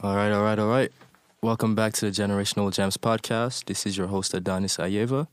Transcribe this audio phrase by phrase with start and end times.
[0.00, 0.92] All right, all right, all right.
[1.42, 3.64] Welcome back to the Generational Gems podcast.
[3.64, 5.26] This is your host, Adonis Ayeva.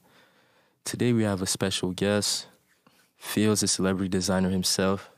[0.84, 2.48] Today we have a special guest,
[3.16, 5.12] Fields, a celebrity designer himself.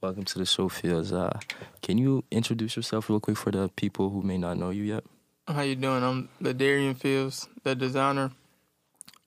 [0.00, 1.12] Welcome to the show, Fields.
[1.12, 1.38] Uh,
[1.82, 5.04] can you introduce yourself real quick for the people who may not know you yet?
[5.48, 6.02] How you doing?
[6.02, 8.30] I'm the Darian Fields, the designer,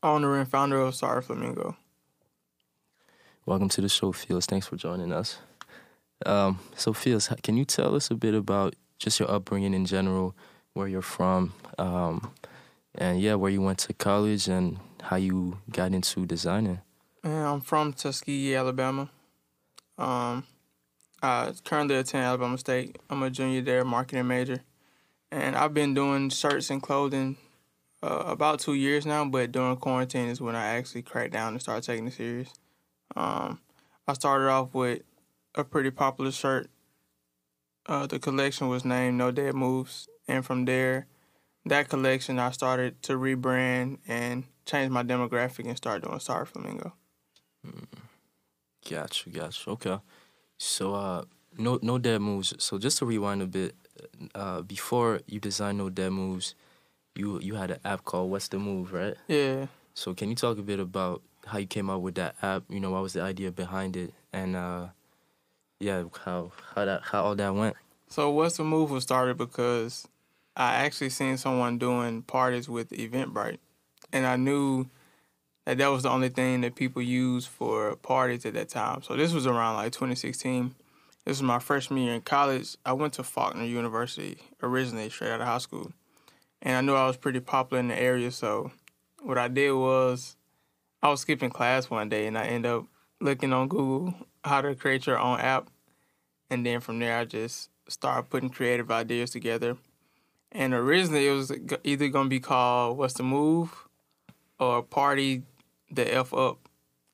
[0.01, 1.77] owner, and founder of Sorry Flamingo.
[3.45, 4.47] Welcome to the show, Fields.
[4.47, 5.37] Thanks for joining us.
[6.25, 10.35] Um, so, Fields, can you tell us a bit about just your upbringing in general,
[10.73, 12.31] where you're from, um,
[12.95, 16.81] and yeah, where you went to college and how you got into designing?
[17.23, 19.09] And I'm from Tuskegee, Alabama.
[19.97, 20.45] Um,
[21.21, 22.97] I currently attend Alabama State.
[23.09, 24.61] I'm a junior there, marketing major,
[25.31, 27.37] and I've been doing shirts and clothing
[28.03, 29.25] uh, about two years now.
[29.25, 32.53] But during quarantine is when I actually cracked down and started taking it serious.
[33.15, 33.59] Um,
[34.07, 35.01] I started off with
[35.55, 36.69] a pretty popular shirt.
[37.87, 41.07] Uh, the collection was named No Dead Moves, and from there,
[41.65, 46.93] that collection I started to rebrand and change my demographic and start doing Sorry Flamingo.
[48.89, 49.69] Gotcha, gotcha.
[49.71, 49.97] Okay.
[50.57, 51.23] So, uh,
[51.57, 52.53] no, no dead moves.
[52.59, 53.75] So, just to rewind a bit,
[54.33, 56.55] uh, before you designed no dead moves,
[57.15, 59.15] you you had an app called What's the Move, right?
[59.27, 59.67] Yeah.
[59.93, 62.63] So, can you talk a bit about how you came up with that app?
[62.69, 64.87] You know, what was the idea behind it, and uh,
[65.79, 67.75] yeah, how how that how all that went?
[68.07, 70.07] So what's the move was started because
[70.55, 73.59] I actually seen someone doing parties with Eventbrite,
[74.11, 74.87] and I knew
[75.65, 79.03] that that was the only thing that people used for parties at that time.
[79.03, 80.73] So this was around like 2016.
[81.25, 82.77] This was my freshman year in college.
[82.85, 85.91] I went to Faulkner University originally, straight out of high school,
[86.61, 88.31] and I knew I was pretty popular in the area.
[88.31, 88.71] So
[89.21, 90.37] what I did was
[91.03, 92.85] I was skipping class one day, and I ended up
[93.19, 95.69] looking on Google how to create your own app,
[96.49, 99.77] and then from there I just started putting creative ideas together.
[100.51, 101.51] And originally it was
[101.83, 103.87] either gonna be called "What's the Move"
[104.59, 105.43] or "Party
[105.91, 106.69] the F Up."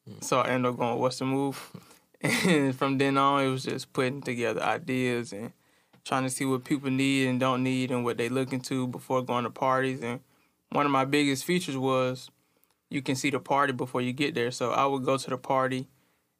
[0.08, 0.22] Hmm.
[0.22, 1.72] So I ended up going "What's the Move,"
[2.22, 5.52] and from then on it was just putting together ideas and
[6.06, 9.22] trying to see what people need and don't need and what they looking to before
[9.22, 10.02] going to parties.
[10.02, 10.20] And
[10.70, 12.30] one of my biggest features was
[12.89, 14.52] you can see the party before you get there.
[14.52, 15.88] So I would go to the party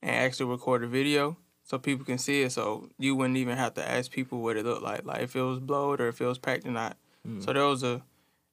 [0.04, 2.52] and actually record a video so people can see it.
[2.52, 5.42] So you wouldn't even have to ask people what it looked like, like if it
[5.42, 6.98] was blowed or if it was packed or not.
[7.26, 7.40] Hmm.
[7.40, 8.04] So that was a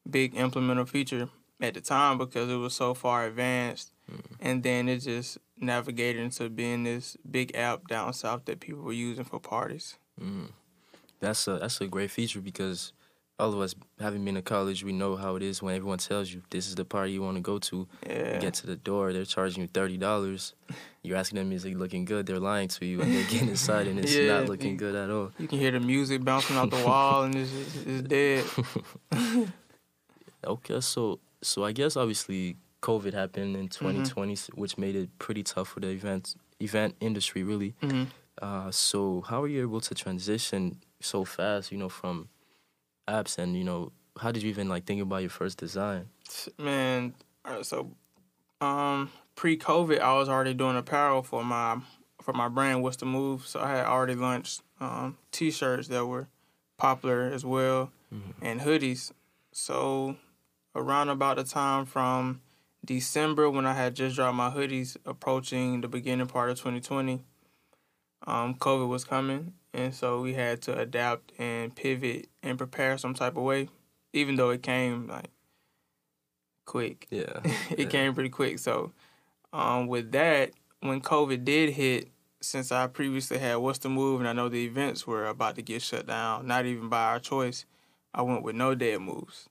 [0.08, 1.28] big implemental feature
[1.60, 3.92] at the time because it was so far advanced.
[4.08, 4.20] Hmm.
[4.40, 8.92] And then it just navigated into being this big app down south that people were
[8.92, 9.98] using for parties.
[10.18, 10.46] Hmm.
[11.18, 12.92] That's a that's a great feature because
[13.40, 16.26] all of us having been to college, we know how it is when everyone tells
[16.32, 17.88] you this is the party you want to go to.
[18.06, 18.34] Yeah.
[18.34, 20.54] You get to the door, they're charging you thirty dollars.
[21.02, 22.26] You're asking them, is it looking good?
[22.26, 24.32] They're lying to you, and they're getting inside, and it's Yeah.
[24.40, 25.32] not looking good at all.
[25.38, 27.50] You can hear the music bouncing off the wall and it's,
[27.86, 28.44] it's, dead.
[30.44, 35.68] Okay, so so I guess obviously COVID happened in 2020, which made it pretty tough
[35.68, 37.74] for the event event industry, really.
[37.82, 38.06] Mhm.
[38.40, 41.72] Uh, so how are you able to transition so fast?
[41.72, 42.28] You know, from
[43.10, 46.08] apps, and you know, how did you even like think about your first design?
[46.58, 47.90] Man, right, so
[48.60, 51.80] um pre-COVID, I was already doing apparel for my
[52.20, 52.82] for my brand.
[52.82, 53.46] What's the move?
[53.46, 56.28] So I had already launched um, t-shirts that were
[56.76, 57.90] popular as well,
[58.42, 59.12] and hoodies.
[59.52, 60.16] So
[60.74, 62.40] around about the time from
[62.84, 67.22] December when I had just dropped my hoodies, approaching the beginning part of 2020,
[68.26, 73.14] um, COVID was coming, and so we had to adapt and pivot and prepare some
[73.14, 73.68] type of way,
[74.12, 75.30] even though it came like
[76.66, 78.58] quick Yeah, it came pretty quick.
[78.58, 78.92] So,
[79.52, 82.08] um, with that, when COVID did hit,
[82.40, 85.62] since I previously had What's the Move, and I know the events were about to
[85.62, 87.66] get shut down, not even by our choice,
[88.14, 89.48] I went with No Dead Moves.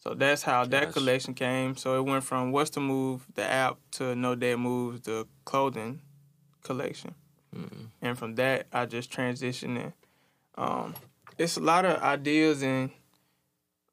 [0.00, 1.76] So that's how that collection came.
[1.76, 6.00] So it went from What's the Move, the app, to No Dead Moves, the clothing
[6.62, 7.14] collection.
[8.02, 9.92] And from that, I just transitioned in.
[10.56, 10.94] Um,
[11.38, 12.90] it's a lot of ideas and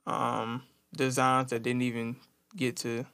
[0.06, 0.64] um,
[0.96, 2.16] designs that didn't even
[2.56, 3.06] get to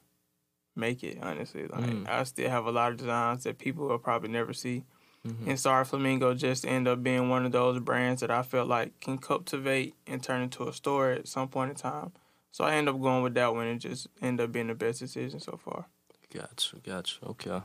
[0.75, 1.17] make it.
[1.21, 2.07] Honestly, like Mm.
[2.09, 4.83] I still have a lot of designs that people will probably never see.
[5.25, 5.47] Mhm.
[5.47, 8.99] And Star Flamingo just end up being one of those brands that I felt like
[8.99, 12.11] can cultivate and turn into a store at some point in time.
[12.51, 14.99] So I end up going with that one and just end up being the best
[14.99, 15.85] decision so far.
[16.33, 17.25] Gotcha, gotcha.
[17.25, 17.61] Okay.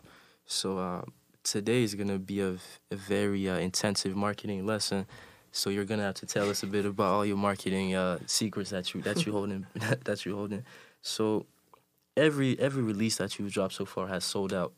[0.47, 1.03] So uh,
[1.53, 2.57] today is gonna be a,
[2.91, 5.07] a very uh, intensive marketing lesson.
[5.53, 8.71] So you're gonna have to tell us a bit about all your marketing uh, secrets
[8.71, 9.67] that you that you holding
[10.05, 10.65] that you holding.
[11.03, 11.47] So
[12.17, 14.73] every every release that you've dropped so far has sold out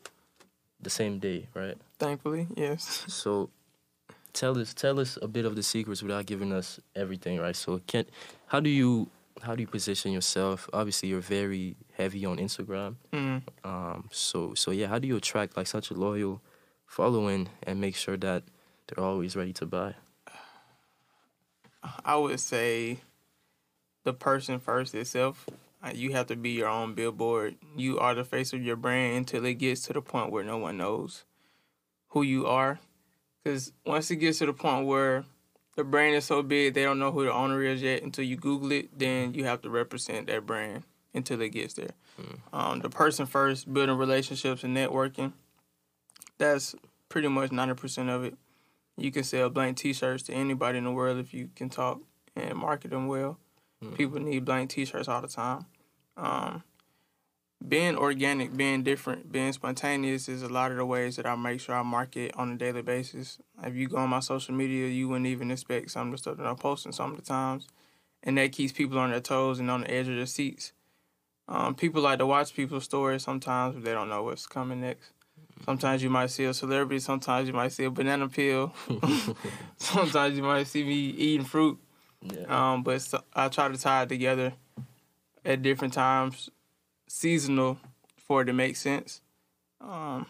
[0.81, 1.77] the same day, right?
[1.99, 3.03] Thankfully, yes.
[3.07, 3.49] So
[4.33, 7.55] tell us tell us a bit of the secrets without giving us everything, right?
[7.55, 8.05] So can
[8.47, 9.09] how do you
[9.41, 10.69] how do you position yourself?
[10.73, 12.95] Obviously, you're very heavy on Instagram.
[13.11, 13.41] Mhm.
[13.63, 16.41] Um, so so yeah, how do you attract like such a loyal
[16.91, 18.43] following and make sure that
[18.87, 19.95] they're always ready to buy?
[22.03, 22.99] I would say
[24.03, 25.47] the person first itself.
[25.81, 27.55] Uh, You have to be your own billboard.
[27.77, 30.57] You are the face of your brand until it gets to the point where no
[30.57, 31.23] one knows
[32.09, 32.79] who you are.
[33.41, 35.23] Because once it gets to the point where
[35.77, 38.35] the brand is so big they don't know who the owner is yet until you
[38.35, 40.83] Google it, then you have to represent that brand
[41.13, 41.91] until it gets there.
[42.53, 45.31] Um, the person first, building relationships and networking.
[46.41, 46.73] That's
[47.07, 48.33] pretty much ninety percent of it.
[48.97, 52.01] You can sell blank T-shirts to anybody in the world if you can talk
[52.35, 53.37] and market them well.
[53.95, 55.67] People need blank T-shirts all the time.
[56.17, 56.63] Um,
[57.67, 61.61] being organic, being different, being spontaneous is a lot of the ways that I make
[61.61, 63.37] sure I market on a daily basis.
[63.63, 66.37] If you go on my social media, you wouldn't even expect some of the stuff
[66.37, 67.67] that I'm posting some of the times,
[68.23, 70.73] and that keeps people on their toes and on the edge of their seats.
[71.47, 75.11] Um, people like to watch people's stories sometimes, but they don't know what's coming next.
[75.65, 76.99] Sometimes you might see a celebrity.
[76.99, 78.73] Sometimes you might see a banana peel.
[79.77, 81.79] sometimes you might see me eating fruit.
[82.21, 82.73] Yeah.
[82.73, 84.53] Um, but so, I try to tie it together
[85.43, 86.49] at different times,
[87.07, 87.79] seasonal,
[88.17, 89.21] for it to make sense.
[89.79, 90.27] Um,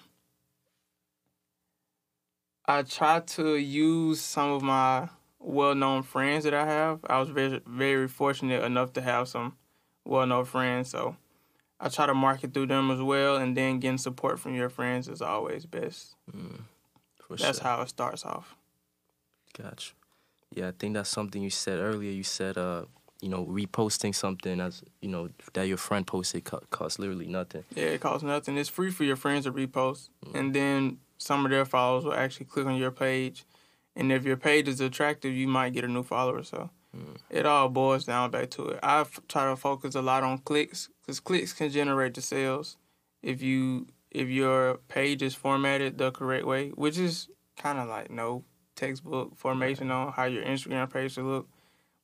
[2.66, 7.00] I try to use some of my well-known friends that I have.
[7.07, 9.57] I was very, very fortunate enough to have some
[10.06, 11.18] well-known friends, so
[11.81, 13.38] I try to market through them as well.
[13.38, 16.16] And then getting support from your friends is always best.
[16.31, 16.62] Mm,
[17.19, 17.68] for That's sure.
[17.68, 18.56] how it starts off.
[19.57, 19.94] Gotcha.
[20.54, 22.12] Yeah, I think that's something you said earlier.
[22.12, 22.86] You said, uh,
[23.22, 27.63] you know, reposting something as you know that your friend posted co- costs literally nothing.
[27.74, 28.57] Yeah, it costs nothing.
[28.57, 30.36] It's free for your friends to repost, mm.
[30.36, 33.45] and then some of their followers will actually click on your page.
[33.95, 36.44] And if your page is attractive, you might get a new follower.
[36.44, 37.18] So mm.
[37.30, 38.80] it all boils down back to it.
[38.83, 42.77] I f- try to focus a lot on clicks because clicks can generate the sales
[43.21, 48.12] if you if your page is formatted the correct way, which is kind of like
[48.12, 48.44] no
[48.75, 51.48] textbook formation on how your Instagram page should look.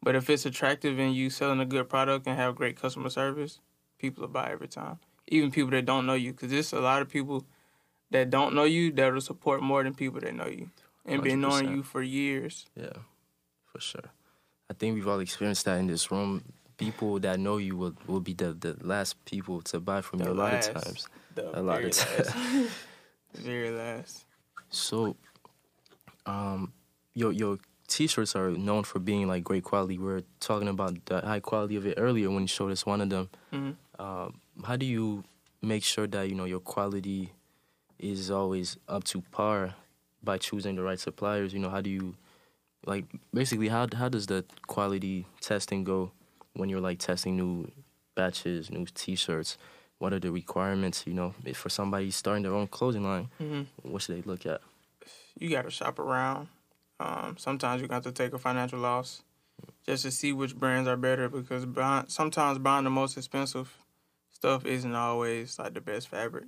[0.01, 3.59] But if it's attractive and you selling a good product and have great customer service,
[3.97, 4.99] people will buy every time.
[5.27, 7.45] Even people that don't know you, because there's a lot of people
[8.11, 10.69] that don't know you that will support more than people that know you
[11.05, 12.65] and been knowing you for years.
[12.75, 12.93] Yeah,
[13.65, 14.11] for sure.
[14.69, 16.43] I think we've all experienced that in this room.
[16.77, 20.25] People that know you will, will be the, the last people to buy from The
[20.25, 21.07] you a lot of times.
[21.53, 22.35] A lot of times.
[22.35, 22.69] last.
[23.33, 24.25] very last.
[24.69, 25.15] So,
[26.25, 26.73] um,
[27.13, 27.57] your your
[27.87, 29.97] t-shirts are known for being like great quality.
[29.97, 33.01] We are talking about the high quality of it earlier when you showed us one
[33.01, 33.29] of them.
[33.51, 33.75] Mhm.
[33.99, 35.23] Um, how do you
[35.61, 37.33] make sure that you know your quality
[37.97, 39.73] is always up to par
[40.23, 41.53] by choosing the right suppliers?
[41.53, 42.15] You know, how do you
[42.85, 46.11] like basically how how does the quality testing go
[46.57, 47.71] when you're like testing new
[48.15, 49.57] batches, new t-shirts?
[49.99, 51.05] What are the requirements?
[51.07, 54.45] You know, if for somebody starting their own clothing line, hmm what should they look
[54.45, 54.61] at?
[55.39, 56.49] You got to shop around.
[56.99, 59.23] Um, sometimes you got to take a financial loss
[59.85, 63.77] just to see which brands are better because buying, sometimes buying the most expensive
[64.31, 66.45] stuff isn't always like the best fabric.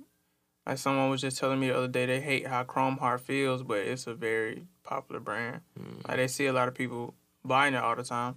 [0.66, 3.62] Like someone was just telling me the other day, they hate how Chrome Heart feels,
[3.62, 5.62] but it's a very popular brand.
[6.06, 7.14] Like they see a lot of people
[7.44, 8.36] buying it all the time.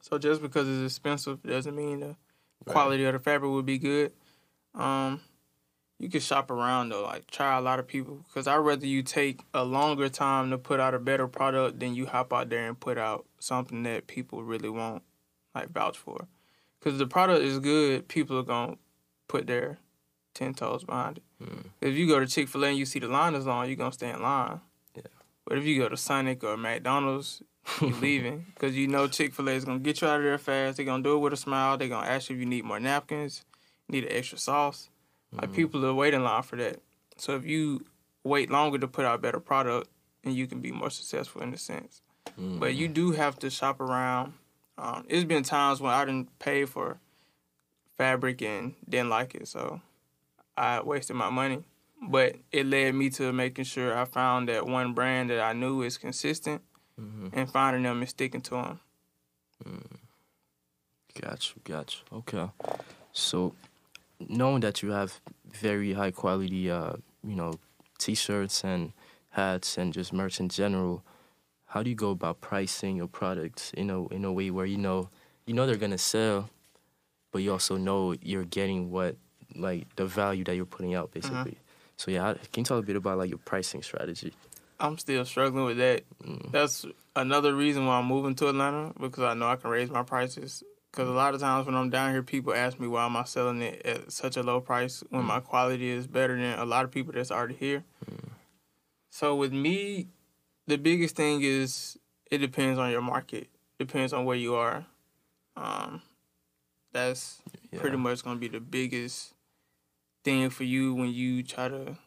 [0.00, 2.16] So just because it's expensive doesn't mean the
[2.66, 4.12] quality of the fabric will be good.
[4.74, 5.20] Um,
[5.98, 8.24] you can shop around though, like try a lot of people.
[8.32, 11.94] Cause I'd rather you take a longer time to put out a better product than
[11.94, 15.02] you hop out there and put out something that people really want,
[15.54, 16.26] like vouch for.
[16.80, 18.76] Cause the product is good, people are gonna
[19.28, 19.78] put their
[20.32, 21.24] ten toes behind it.
[21.80, 23.76] If you go to Chick Fil A and you see the line is long, you're
[23.76, 24.60] gonna stay in line.
[24.94, 25.02] Yeah.
[25.46, 27.42] But if you go to Sonic or McDonald's,
[27.80, 30.38] you leaving because you know Chick Fil A is gonna get you out of there
[30.38, 30.76] fast.
[30.76, 31.76] They're gonna do it with a smile.
[31.76, 33.44] They're gonna ask you if you need more napkins,
[33.88, 34.88] need an extra sauce.
[35.32, 36.80] Like people are waiting line for that.
[37.16, 37.84] So if you
[38.24, 39.88] wait longer to put out better product,
[40.24, 42.02] and you can be more successful in a sense.
[42.58, 44.34] But you do have to shop around.
[44.76, 46.98] Um, it's been times when I didn't pay for
[47.96, 49.80] fabric and didn't like it, so
[50.56, 51.62] I wasted my money.
[52.02, 55.82] But it led me to making sure I found that one brand that I knew
[55.82, 56.62] is consistent,
[57.00, 57.28] Mm-hmm.
[57.32, 58.80] and finding them and sticking to them.
[59.64, 59.96] Mm.
[61.20, 61.98] Gotcha, gotcha.
[62.12, 62.48] Okay.
[63.12, 63.54] So,
[64.28, 66.92] knowing that you have very high quality, uh,
[67.24, 67.54] you know,
[67.98, 68.92] t-shirts and
[69.30, 71.02] hats and just merch in general,
[71.66, 74.76] how do you go about pricing your products in a in a way where you
[74.76, 75.08] know
[75.46, 76.50] you know they're gonna sell,
[77.32, 79.16] but you also know you're getting what
[79.56, 81.20] like the value that you're putting out mm-hmm.
[81.20, 81.58] basically.
[81.96, 84.32] So yeah, can you talk a bit about like your pricing strategy?
[84.80, 86.04] I'm still struggling with that.
[86.24, 86.50] Mm.
[86.50, 90.02] That's another reason why I'm moving to Atlanta because I know I can raise my
[90.02, 90.64] prices.
[90.90, 93.22] Because a lot of times when I'm down here, people ask me why am I
[93.24, 96.84] selling it at such a low price when my quality is better than a lot
[96.84, 97.84] of people that's already here.
[99.10, 100.08] So with me,
[100.66, 101.96] the biggest thing is
[102.30, 103.48] it depends on your market.
[103.78, 104.86] Depends on where you are.
[105.56, 106.02] Um,
[106.92, 107.80] that's Yeah.
[107.80, 109.34] pretty much gonna be the biggest
[110.24, 111.98] thing for you when you try to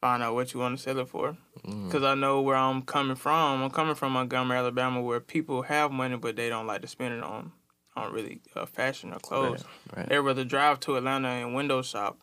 [0.00, 1.36] find out what you want to sell it for.
[1.66, 1.86] Mm.
[1.86, 3.62] Because I know where I'm coming from.
[3.62, 7.14] I'm coming from Montgomery, Alabama, where people have money, but they don't like to spend
[7.14, 7.52] it on
[7.96, 9.64] on really uh, fashion or clothes.
[9.96, 10.08] Right.
[10.08, 12.18] They'd rather drive to Atlanta and window shop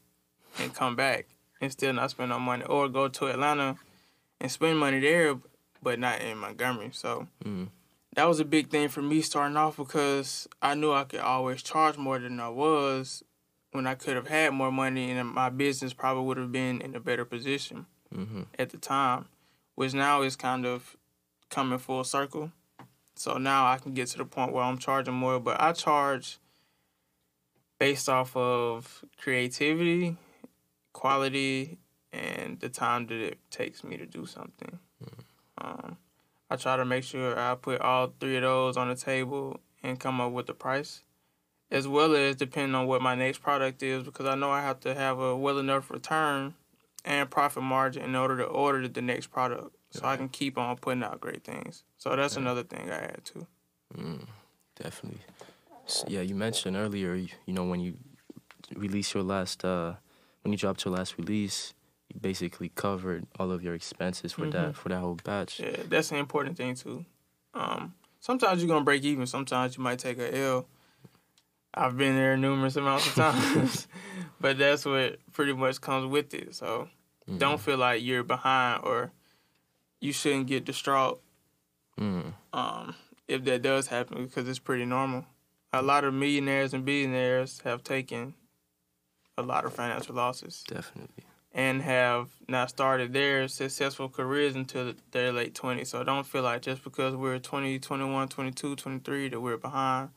[0.60, 1.28] and come back
[1.60, 3.76] and still not spend no money, or go to Atlanta
[4.40, 5.36] and spend money there,
[5.84, 6.90] but not in Montgomery.
[6.94, 7.68] So Mm.
[8.16, 11.62] that was a big thing for me starting off because I knew I could always
[11.62, 13.24] charge more than I was
[13.72, 16.96] when I could have had more money and my business probably would have been in
[16.96, 18.44] a better position Mm-hmm.
[18.58, 19.26] at the time,
[19.76, 20.96] which now is kind of
[21.50, 22.54] coming full circle.
[23.18, 26.38] So now I can get to the point where I'm charging more, but I charge
[27.80, 30.16] based off of creativity,
[30.94, 31.80] quality,
[32.14, 34.80] and the time that it takes me to do something.
[35.58, 35.98] Um,
[36.50, 40.00] I try to make sure I put all three of those on the table and
[40.00, 41.04] come up with the price,
[41.70, 44.80] as well as depending on what my next product is, because I know I have
[44.82, 46.56] to have a well enough return
[47.06, 50.76] and profit margin in order to order the next product, so I can keep on
[50.78, 51.84] putting out great things.
[51.98, 53.48] So that's another thing I add too.
[53.98, 54.28] Mm,
[54.76, 55.22] definitely.
[55.86, 57.98] S yeah, you mentioned earlier, you, you know, when you
[58.76, 59.94] release your last, uh,
[60.42, 61.74] when you dropped your last release,
[62.14, 65.60] you basically covered all of your expenses for that for that whole batch.
[65.60, 67.06] Yeah, that's an important thing too.
[67.54, 69.26] Um, sometimes you're gonna break even.
[69.28, 70.68] Sometimes you might take a L.
[71.74, 73.88] I've been there numerous amounts of times,
[74.42, 76.56] but that's what pretty much comes with it.
[76.56, 76.90] So
[77.30, 77.40] Mm.
[77.40, 79.12] don't feel like you're behind or
[80.00, 81.22] you shouldn't get distraught
[82.00, 82.34] Mm.
[82.54, 82.96] um,
[83.28, 85.26] if that does happen because it's pretty normal.
[85.74, 88.34] A lot of millionaires and billionaires have taken
[89.38, 91.26] a lot of financial losses Definitely.
[91.54, 95.88] and have not started their successful careers until their late 20s.
[95.88, 100.10] So don't feel like just because we're 20, 21, 22, 23 that we're behind.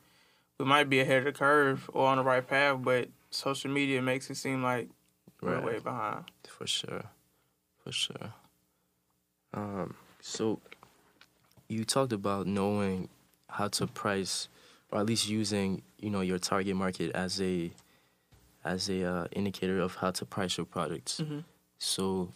[0.60, 4.02] We might be ahead of the curve or on the right path, but social media
[4.02, 4.90] makes it seem like
[5.40, 5.64] we're Right.
[5.64, 6.24] way behind.
[6.46, 7.04] For sure.
[7.82, 8.34] For sure.
[9.54, 10.60] Um, so
[11.68, 13.08] you talked about knowing
[13.48, 14.48] how to price
[14.90, 17.70] or at least using, you know, your target market as a
[18.62, 21.22] as a uh, indicator of how to price your products.
[21.22, 21.42] Mhm.
[21.78, 22.28] So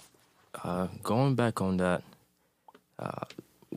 [0.65, 2.03] uh, going back on that,
[2.99, 3.27] uh,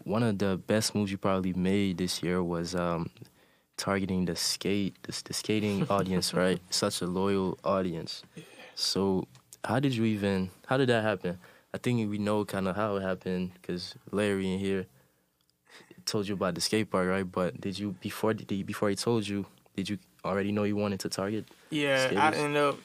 [0.05, 3.09] one of the best moves you probably made this year was um,
[3.77, 6.59] targeting the skate the, the skating audience, right?
[6.69, 8.23] Such a loyal audience.
[8.75, 9.27] So
[9.63, 11.37] how did you even how did that happen?
[11.73, 14.87] I think we know kind of how it happened because Larry in here
[16.05, 17.29] told you about the skate park, right?
[17.29, 20.75] But did you before did he, before he told you did you already know you
[20.75, 21.45] wanted to target?
[21.69, 22.39] Yeah, I Skaters?
[22.39, 22.79] ended up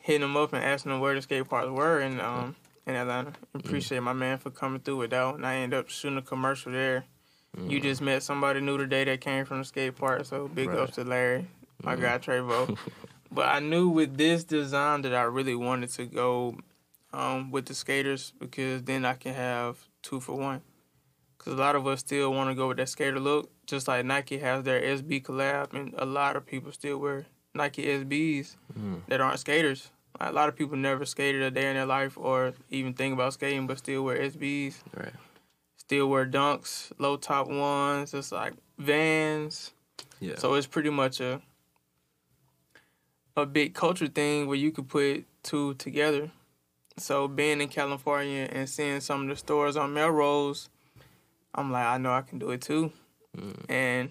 [0.00, 2.54] hitting them up and asking them where the skate parks were in um
[2.86, 3.32] in Atlanta.
[3.54, 6.72] Appreciate my man for coming through with that, and I ended up shooting a commercial
[6.72, 7.04] there.
[7.56, 10.78] You just met somebody new today that came from the skate park, so big Right.
[10.78, 11.46] ups to Larry,
[11.82, 12.76] my guy Trevo.
[13.32, 16.56] but I knew with this design that I really wanted to go
[17.12, 20.62] um, with the skaters because then I can have two for one.
[21.38, 24.04] Because a lot of us still want to go with that skater look, just like
[24.04, 29.02] Nike has their SB collab, and a lot of people still wear Nike SBs Mm.
[29.08, 29.90] that aren't skaters.
[30.20, 33.32] A lot of people never skated a day in their life or even think about
[33.34, 35.12] skating, but still wear SBs, Right.
[35.86, 38.14] Still wear dunks, low top ones.
[38.14, 39.72] It's like Vans.
[40.20, 40.36] Yeah.
[40.36, 41.40] So it's pretty much a
[43.36, 46.30] a big culture thing where you could put two together.
[46.96, 50.68] So being in California and seeing some of the stores on Melrose,
[51.54, 52.92] I'm like, I know I can do it too.
[53.36, 53.64] Mm.
[53.68, 54.10] And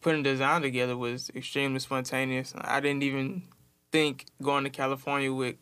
[0.00, 2.52] putting design together was extremely spontaneous.
[2.60, 3.44] I didn't even
[3.92, 5.58] think going to California would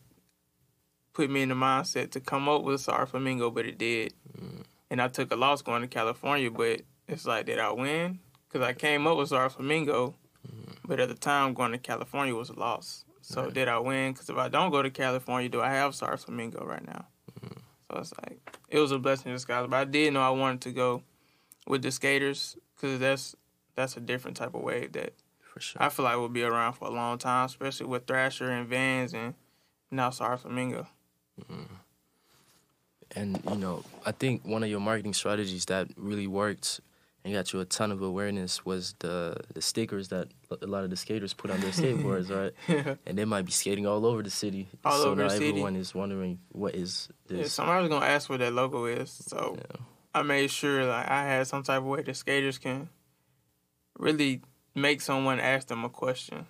[1.13, 4.13] put me in the mindset to come up with Sar Flamingo, but it did.
[4.35, 4.63] Mm.
[4.91, 8.19] And I took a loss going to California, but it's like, did I win?
[8.47, 10.71] Because I came up with Sar Flamingo, mm-hmm.
[10.85, 13.05] but at the time going to California was a loss.
[13.21, 13.53] So Right.
[13.53, 14.11] did I win?
[14.11, 17.05] Because if I don't go to California, do I have Sar Flamingo right now?
[17.39, 17.59] Mm-hmm.
[17.89, 19.65] So it's like it was a blessing in disguise.
[19.69, 21.03] But I did know I wanted to go
[21.65, 23.35] with the skaters because that's
[23.75, 25.13] that's a different type of wave that
[25.53, 25.81] For sure.
[25.81, 29.13] I feel like will be around for a long time, especially with Thrasher and Vans
[29.13, 29.35] and
[29.89, 30.87] now Sar Flamingo.
[31.39, 31.75] Mm-hmm.
[33.15, 36.79] And you know, I think one of your marketing strategies that really worked
[37.23, 40.29] and got you a ton of awareness was the the stickers that
[40.61, 42.53] a lot of the skaters put on their skateboards, right?
[42.67, 42.95] Yeah.
[43.05, 44.69] And they might be skating all over the city.
[44.83, 45.49] All so over now the city.
[45.49, 47.37] everyone is wondering what is this.
[47.39, 49.77] Yeah, somebody's gonna ask what that logo is, so Yeah.
[50.15, 52.89] I made sure like I had some type of way that skaters can
[53.97, 54.41] really
[54.73, 56.45] make someone ask them a question.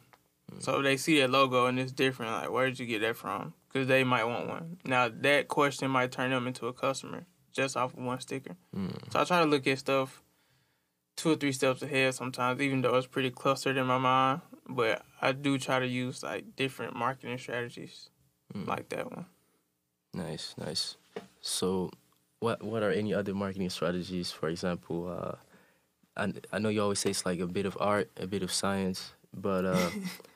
[0.52, 0.64] Mm.
[0.64, 3.18] So if they see that logo and it's different, like where did you get that
[3.18, 3.54] from?
[3.72, 4.78] Because they might want one.
[4.84, 8.56] Now that question might turn them into a customer just off of one sticker.
[8.76, 9.12] Mm.
[9.12, 10.22] So I try to look at stuff
[11.18, 14.42] two or three steps ahead sometimes, even though it's pretty clustered in my mind.
[14.68, 18.10] But I do try to use like different marketing strategies
[18.54, 18.68] Mm.
[18.68, 19.26] like that one.
[20.14, 20.98] Nice, nice.
[21.40, 21.90] So,
[22.40, 24.30] what what are any other marketing strategies?
[24.32, 25.36] For example, uh,
[26.18, 28.52] I I know you always say it's like a bit of art, a bit of
[28.52, 29.90] science, but uh,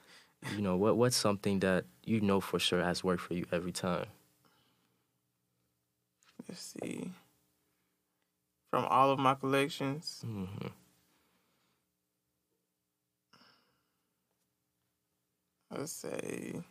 [0.55, 3.71] you know what what's something that you know for sure has worked for you every
[3.71, 4.07] time?
[6.47, 7.11] Let's see.
[8.69, 10.67] From all of my collections, hmm
[15.71, 16.61] let's say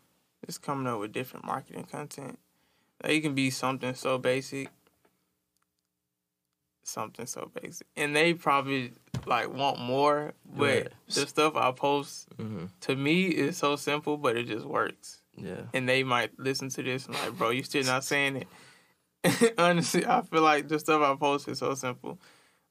[0.47, 2.39] just coming up with different marketing content.
[3.03, 4.69] Like, it can be something so basic,
[6.83, 8.93] something so basic, and they probably
[9.27, 10.35] like want more.
[10.45, 10.93] But Right.
[11.09, 15.23] the stuff I post hmm to me is so simple, but it just works.
[15.37, 15.63] Yeah.
[15.73, 18.45] And they might listen to this and like, bro, you still not saying
[19.23, 19.55] it.
[19.59, 22.19] Honestly, I feel like the stuff I post is so simple.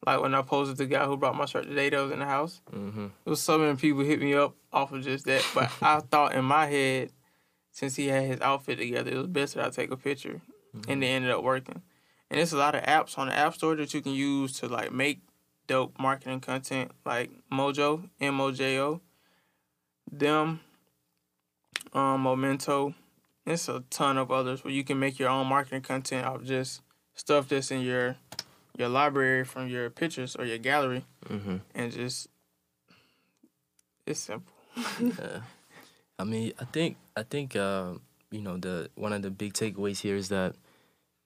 [0.05, 2.25] Like when I posted the guy who brought my shirt today that was in the
[2.25, 2.61] house.
[2.71, 5.45] hmm It was so many people hit me up off of just that.
[5.55, 7.11] But I thought in my head,
[7.71, 10.41] since he had his outfit together, it was best that I take a picture.
[10.87, 11.81] And it ended up working.
[12.29, 14.67] And there's a lot of apps on the App Store that you can use to
[14.67, 15.21] like make
[15.67, 19.01] dope marketing content, like Mojo, M O J O,
[20.11, 20.59] them,
[21.93, 22.93] um, Momento.
[23.45, 26.81] It's a ton of others where you can make your own marketing content of just
[27.13, 28.15] stuff that's in your
[28.77, 32.27] your library from your pictures or your gallery hmm and just
[34.07, 34.51] it's simple.
[34.99, 35.41] Yeah.
[36.19, 37.93] I mean, I think I think uh,
[38.31, 40.55] you know the one of the big takeaways here is that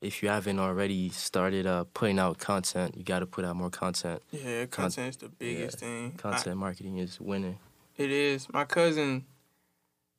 [0.01, 3.69] if you haven't already started uh, putting out content, you got to put out more
[3.69, 4.21] content.
[4.31, 6.13] Yeah, content is the biggest thing.
[6.15, 7.57] I- Content marketing is winning.
[7.97, 8.47] it is.
[8.53, 9.25] My cousin,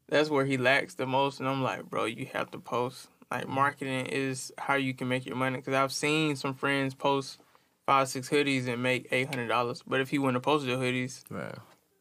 [0.09, 3.09] that's where he lacks the most, and I'm like, bro, you have to post.
[3.31, 5.61] Like marketing is how you can make your money.
[5.61, 7.39] Cause I've seen some friends post
[7.87, 9.83] five, six hoodies and make eight hundred dollars.
[9.87, 11.55] But if he wouldn't have posted the hoodies, Right.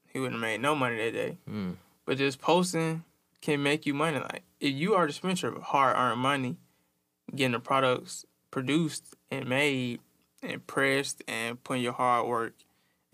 [0.07, 1.37] he wouldn't have made no money that day.
[1.49, 1.75] Mm.
[2.05, 3.03] But just posting
[3.41, 4.19] can make you money.
[4.19, 6.55] Like if you are to spend your hard earned money
[7.35, 9.99] getting the products produced and made
[10.41, 12.53] and pressed and putting your hard work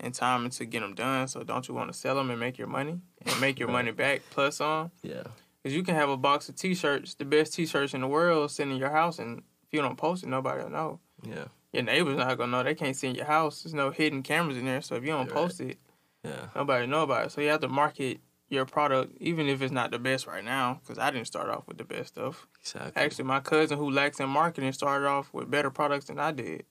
[0.00, 1.28] and time into get them done.
[1.28, 3.90] So don't you want to sell them and make your money and make your money
[3.90, 4.90] back plus on?
[5.02, 5.22] Yeah.
[5.62, 8.72] Because you can have a box of t-shirts, the best t-shirts in the world, sitting
[8.72, 11.00] in your house, and if you don't post it, nobody will know.
[11.22, 11.46] Yeah.
[11.72, 12.62] Your neighbors not gonna know.
[12.62, 13.62] They can't see in your house.
[13.62, 14.82] There's no hidden cameras in there.
[14.82, 15.34] So if you don't Right.
[15.34, 15.78] post it,
[16.22, 16.48] Yeah.
[16.54, 17.32] nobody know about it.
[17.32, 18.20] So you have to market
[18.54, 20.80] your product, even if it's not the best right now.
[20.82, 22.46] Because I didn't start off with the best stuff.
[22.60, 23.02] Exactly.
[23.02, 26.64] Actually, my cousin who lacks in marketing started off with better products than I did.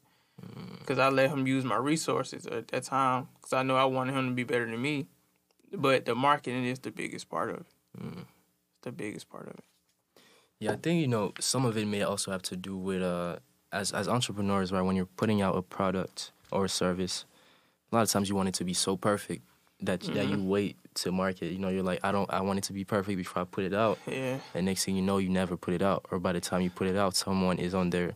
[0.79, 3.27] Because I let him use my resources at that time.
[3.35, 5.07] Because I know I wanted him to be better than me.
[5.71, 7.65] But the marketing is the biggest part of it.
[8.01, 8.25] Mm.
[8.81, 9.63] The biggest part of it.
[10.59, 13.37] Yeah, I think you know some of it may also have to do with uh,
[13.73, 14.81] as as entrepreneurs, right?
[14.81, 17.25] When you're putting out a product or a service,
[17.91, 19.43] a lot of times you want it to be so perfect
[19.81, 21.51] that that you wait to market.
[21.51, 23.63] You know, you're like, I don't, I want it to be perfect before I put
[23.63, 23.97] it out.
[24.07, 24.39] Yeah.
[24.53, 26.69] And next thing you know, you never put it out, or by the time you
[26.69, 28.15] put it out, someone is on their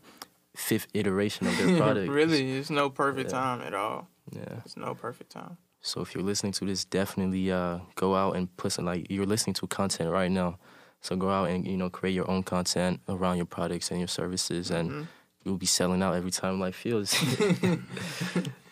[0.55, 2.09] fifth iteration of their product.
[2.11, 3.37] really, it's no perfect Yeah.
[3.39, 4.07] time at all.
[4.31, 4.61] Yeah.
[4.65, 5.57] It's no perfect time.
[5.81, 9.25] So if you're listening to this, definitely uh, go out and put some like you're
[9.27, 10.57] listening to content right now.
[11.01, 14.07] So go out and you know create your own content around your products and your
[14.09, 15.07] services, and Mhm.
[15.45, 17.13] you'll be selling out every time life feels.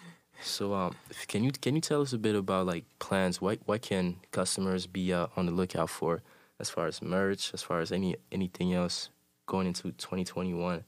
[0.45, 0.95] so um,
[1.27, 3.41] can you can you tell us a bit about like plans?
[3.41, 6.21] What what can customers be uh, on the lookout for
[6.59, 9.09] as far as merch, as far as any anything else
[9.45, 10.83] going into 2021?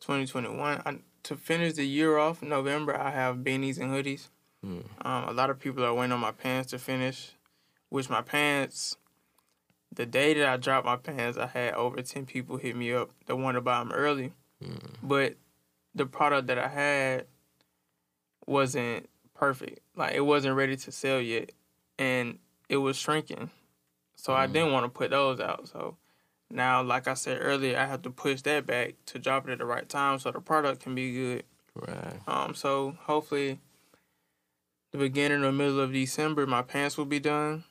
[0.00, 0.82] 2021.
[0.84, 4.28] I, to finish the year off, November, I have beanies and hoodies.
[4.64, 4.84] Mm.
[5.04, 7.32] Um, a lot of people are waiting on my pants to finish,
[7.88, 8.96] which my pants,
[9.92, 13.10] the day that I dropped my pants, I had over 10 people hit me up
[13.26, 14.32] that wanted to buy them early.
[14.62, 14.94] Mm.
[15.02, 15.34] But
[15.94, 17.26] the product that I had
[18.46, 19.80] wasn't perfect.
[19.96, 21.52] Like, it wasn't ready to sell yet.
[21.98, 23.50] And it was shrinking.
[24.16, 24.52] So I Mm.
[24.52, 25.68] didn't want to put those out.
[25.68, 25.96] So
[26.50, 29.58] now, like I said earlier, I have to push that back to drop it at
[29.58, 31.44] the right time so the product can be good.
[31.74, 32.20] Right.
[32.26, 33.58] Um, so hopefully,
[34.92, 37.64] the beginning or middle of December, my pants will be done.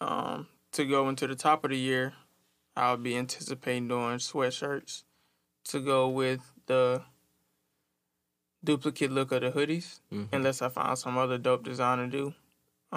[0.00, 2.14] Um, to go into the top of the year,
[2.76, 5.04] I'll be anticipating doing sweatshirts
[5.64, 7.02] to go with the
[8.62, 10.28] duplicate look of the hoodies Mhm.
[10.32, 12.34] unless I find some other dope design to do.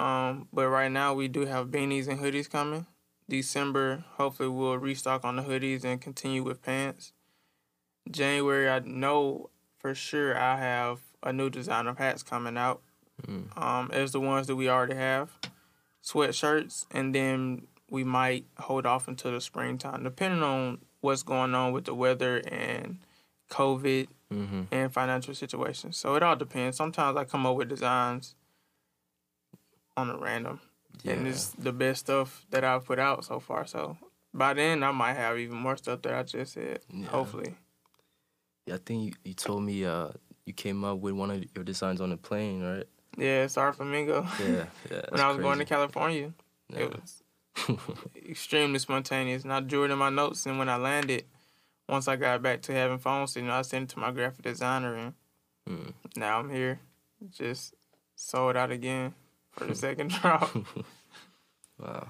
[0.00, 2.86] Um, but right now we do have beanies and hoodies coming.
[3.28, 7.12] December, hopefully we'll restock on the hoodies and continue with pants.
[8.10, 12.82] January, I know for sure I have a new design of hats coming out.
[13.22, 13.56] Mm.
[13.56, 15.38] Um, as the ones that we already have,
[16.02, 21.72] sweatshirts, and then we might hold off until the springtime, depending on what's going on
[21.72, 22.98] with the weather and
[23.50, 24.62] COVID Mm-hmm.
[24.72, 25.96] and financial situations.
[25.96, 26.76] So it all depends.
[26.76, 28.34] Sometimes I come up with designs
[29.96, 30.60] on a random,
[31.04, 33.66] and it's the best stuff that I've put out so far.
[33.66, 33.96] So
[34.32, 36.80] by then I might have even more stuff that I just said.
[36.92, 37.06] Yeah.
[37.06, 37.54] Hopefully,
[38.66, 40.08] Yeah, I think you, you told me uh,
[40.46, 42.86] you came up with one of your designs on a plane, right?
[43.16, 43.46] yeah.
[43.46, 44.26] Sorry, Flamingo.
[44.40, 45.02] Yeah, yeah.
[45.10, 46.32] when I was going to California,
[46.70, 46.78] yeah.
[46.80, 47.22] it was
[48.28, 49.44] extremely spontaneous.
[49.44, 51.24] And I drew it in my notes, and when I landed,
[51.88, 54.94] once I got back to having phone signal, I sent it to my graphic designer,
[54.94, 55.14] and
[55.68, 55.94] Mm.
[56.16, 56.80] now I'm here.
[57.30, 57.74] Just
[58.16, 59.14] sold out again
[59.52, 60.50] for the second drop.
[61.78, 62.08] Wow.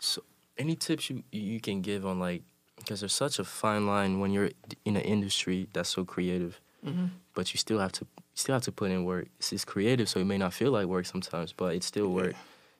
[0.00, 0.22] So,
[0.58, 2.42] any tips you you can give on like
[2.76, 4.50] because there's such a fine line when you're
[4.84, 8.72] in an industry that's so creative, hmm but you still have to still have to
[8.72, 9.28] put in work.
[9.38, 12.34] It's, it's creative, so it may not feel like work sometimes, but it's still work.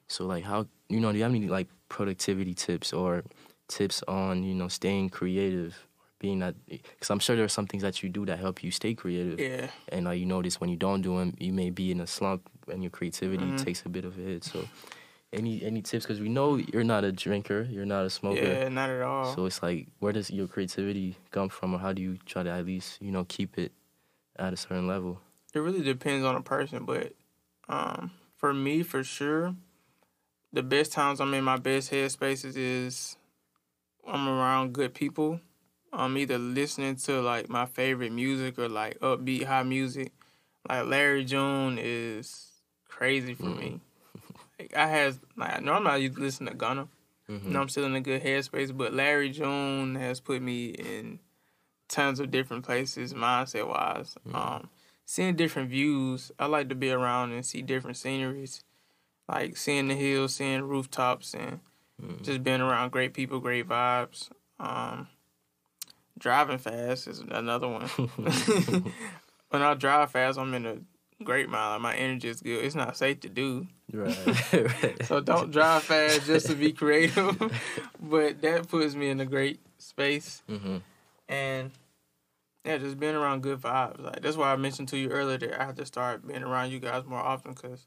[0.09, 3.25] So like how you know do you have any like productivity tips or
[3.69, 5.87] tips on you know staying creative
[6.23, 8.71] being that because I'm sure there are some things that you do that help you
[8.71, 9.67] stay creative Yeah.
[9.91, 12.49] and uh, you notice when you don't do them you may be in a slump
[12.69, 13.57] and your creativity Mhm.
[13.65, 14.45] takes a bit of a hit.
[14.45, 14.69] So
[15.33, 18.53] any any tips because we know you're not a drinker, you're not a smoker.
[18.55, 19.35] Yeah, not at all.
[19.35, 22.51] So it's like, where does your creativity come from, or how do you try to
[22.51, 23.73] at least, you know, keep it
[24.39, 25.21] at a certain level?
[25.55, 27.13] it really depends on a person, but
[27.69, 29.55] um, for me, for sure,
[30.53, 33.17] the best times I'm in my best headspaces is
[34.07, 35.41] I'm around good people.
[35.93, 40.13] I'm either listening to like my favorite music or like upbeat high music.
[40.69, 42.51] Like Larry June is
[42.89, 43.59] crazy for Mm.
[43.59, 43.81] me.
[44.59, 46.87] Like I has like normally I used to listen to Gunna.
[47.29, 47.47] Mm-hmm.
[47.49, 51.19] You know, I'm still in a good headspace, but Larry June has put me in
[51.89, 54.15] tons of different places, mindset wise.
[54.33, 54.69] Um,
[55.05, 56.31] seeing different views.
[56.39, 58.63] I like to be around and see different sceneries,
[59.29, 61.61] like seeing the hills, seeing rooftops, and
[62.01, 62.23] Mm.
[62.23, 64.31] just being around great people, great vibes.
[64.61, 65.09] Um,
[66.19, 67.83] driving fast is another one.
[69.49, 70.77] when I drive fast, I'm in a
[71.25, 71.83] great mind.
[71.83, 72.65] My energy is good.
[72.65, 73.67] It's not safe to do.
[73.93, 74.53] Right.
[74.53, 74.97] right.
[75.07, 77.39] So don't drive fast just to be creative.
[78.01, 80.43] but that puts me in a great space.
[80.49, 80.79] Mm-hmm.
[81.29, 81.71] And
[82.65, 84.01] yeah, just being around good vibes.
[84.03, 86.71] Like that's why I mentioned to you earlier that I have to start being around
[86.71, 87.87] you guys more often because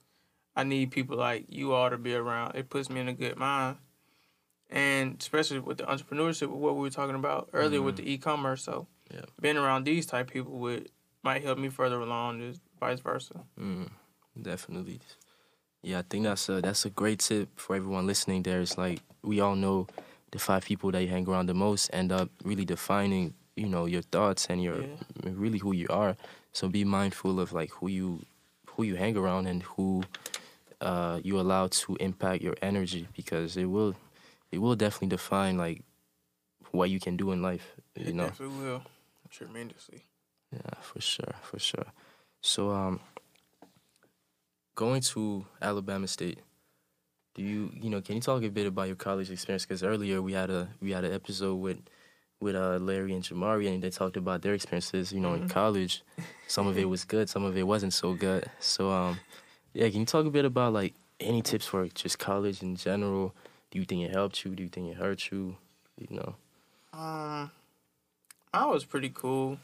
[0.55, 2.55] I need people like you all to be around.
[2.55, 3.77] It puts me in a good mind.
[4.69, 8.63] And especially with the entrepreneurship, what we were talking about earlier with the e-commerce.
[8.63, 9.25] So Yeah.
[9.39, 10.89] being around these type people would
[11.23, 13.45] might help me further along, just vice versa.
[13.59, 13.89] Mm,
[14.39, 14.99] definitely.
[15.81, 18.43] Yeah, I think that's a that's a great tip for everyone listening.
[18.43, 19.87] There, it's like we all know
[20.31, 23.85] the five people that you hang around the most end up really defining, you know,
[23.85, 24.97] your thoughts and your Yeah.
[25.23, 26.17] really who you are.
[26.53, 28.25] So be mindful of like who you
[28.71, 30.03] who you hang around and who
[30.81, 33.95] uh, you allow to impact your energy because it will
[34.55, 35.81] it will definitely define like
[36.71, 37.75] what you can do in life.
[37.95, 38.27] You It know.
[38.27, 38.81] definitely will
[39.29, 40.03] tremendously.
[40.51, 41.87] Yeah, for sure, for sure.
[42.41, 42.99] So, um,
[44.75, 46.39] going to Alabama State,
[47.33, 49.65] do you, you know, can you talk a bit about your college experience?
[49.65, 51.79] Because earlier we had a we had an episode with
[52.39, 55.49] with uh, Larry and Jamari, and they talked about their experiences, you know, in Mhm.
[55.49, 56.03] college.
[56.47, 58.49] Some of it was good, some of it wasn't so good.
[58.59, 59.19] So, um,
[59.73, 63.33] yeah, can you talk a bit about like any tips for just college in general?
[63.75, 64.55] Do you think it helped you?
[64.55, 65.57] Do you think it hurt you?
[65.97, 66.35] You know.
[66.93, 67.51] Um,
[68.53, 69.59] I was pretty cool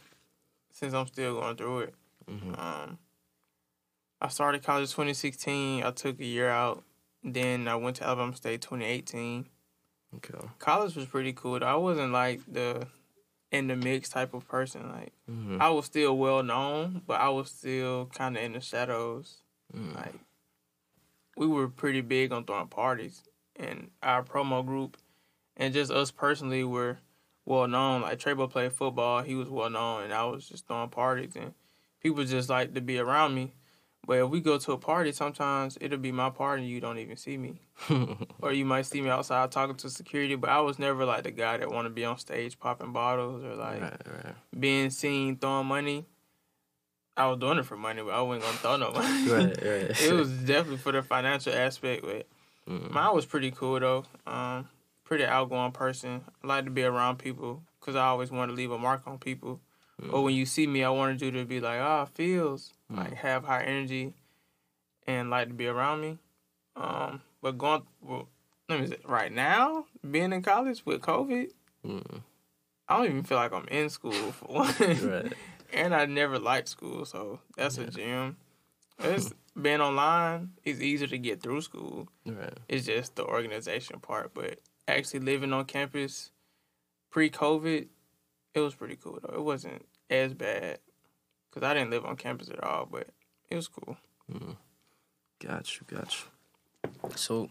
[0.69, 1.93] since I'm still going through it.
[2.27, 2.97] hmm Um,
[4.19, 5.83] I started college 2016.
[5.83, 6.83] I took a year out.
[7.23, 9.45] Then I went to Alabama State 2018.
[10.17, 10.45] Okay.
[10.59, 11.63] College was pretty cool.
[11.63, 12.87] I wasn't like the
[13.49, 14.89] in the mix type of person.
[14.91, 18.59] Like hmm I was still well known, but I was still kind of in the
[18.59, 19.37] shadows.
[19.73, 19.95] Mm.
[19.95, 20.15] Like
[21.37, 23.23] we were pretty big on throwing parties,
[23.55, 24.97] and our promo group,
[25.57, 26.99] and just us personally were
[27.45, 28.01] well known.
[28.01, 31.53] Like Trebo played football, he was well known, and I was just throwing parties, and
[32.01, 33.53] people just like to be around me.
[34.07, 36.97] But if we go to a party, sometimes it'll be my party, and you don't
[36.97, 37.61] even see me,
[38.41, 40.35] or you might see me outside talking to security.
[40.35, 43.43] But I was never like the guy that want to be on stage popping bottles
[43.43, 44.35] or like right, right.
[44.59, 46.05] being seen throwing money.
[47.15, 49.29] I was doing it for money, but I wasn't gonna throw no money.
[49.29, 52.27] right, it was definitely for the financial aspect, but
[52.69, 52.91] Mm.
[52.91, 54.05] mine was pretty cool though.
[54.27, 54.67] Um,
[55.03, 56.21] pretty outgoing person.
[56.43, 59.17] I like to be around people because I always want to leave a mark on
[59.17, 59.59] people
[60.11, 62.97] Or when you see me, I wanted you to be like, oh, feels Mm.
[62.97, 64.13] like have high energy
[65.07, 66.17] and like to be around me.
[66.75, 68.27] Um, but going well,
[68.69, 71.51] let me say, right now, being in college with COVID,
[71.85, 72.21] Mm.
[72.87, 74.73] I don't even feel like I'm in school for one.
[74.79, 75.33] Right.
[75.73, 78.37] and I never liked school, so that's a gem.
[78.99, 82.07] It's being online is easier to get through school.
[82.25, 82.57] Right.
[82.69, 86.31] It's just the organization part, but actually living on campus
[87.09, 87.87] pre-COVID,
[88.53, 89.35] it was pretty cool though.
[89.35, 90.79] It wasn't as bad
[91.49, 93.07] because I didn't live on campus at all, but
[93.49, 93.97] it was cool.
[95.45, 97.09] Got you, got you.
[97.15, 97.49] So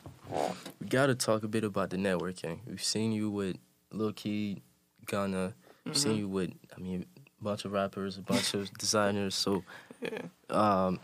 [0.80, 2.60] we gotta talk a bit about the networking.
[2.66, 3.56] We've seen you with
[3.92, 4.62] Lil Keed,
[5.06, 5.54] Gunna.
[5.84, 7.06] We've seen you with, I mean,
[7.40, 9.34] a bunch of rappers, a bunch of designers.
[9.34, 9.64] So
[10.00, 11.00] Yeah, um,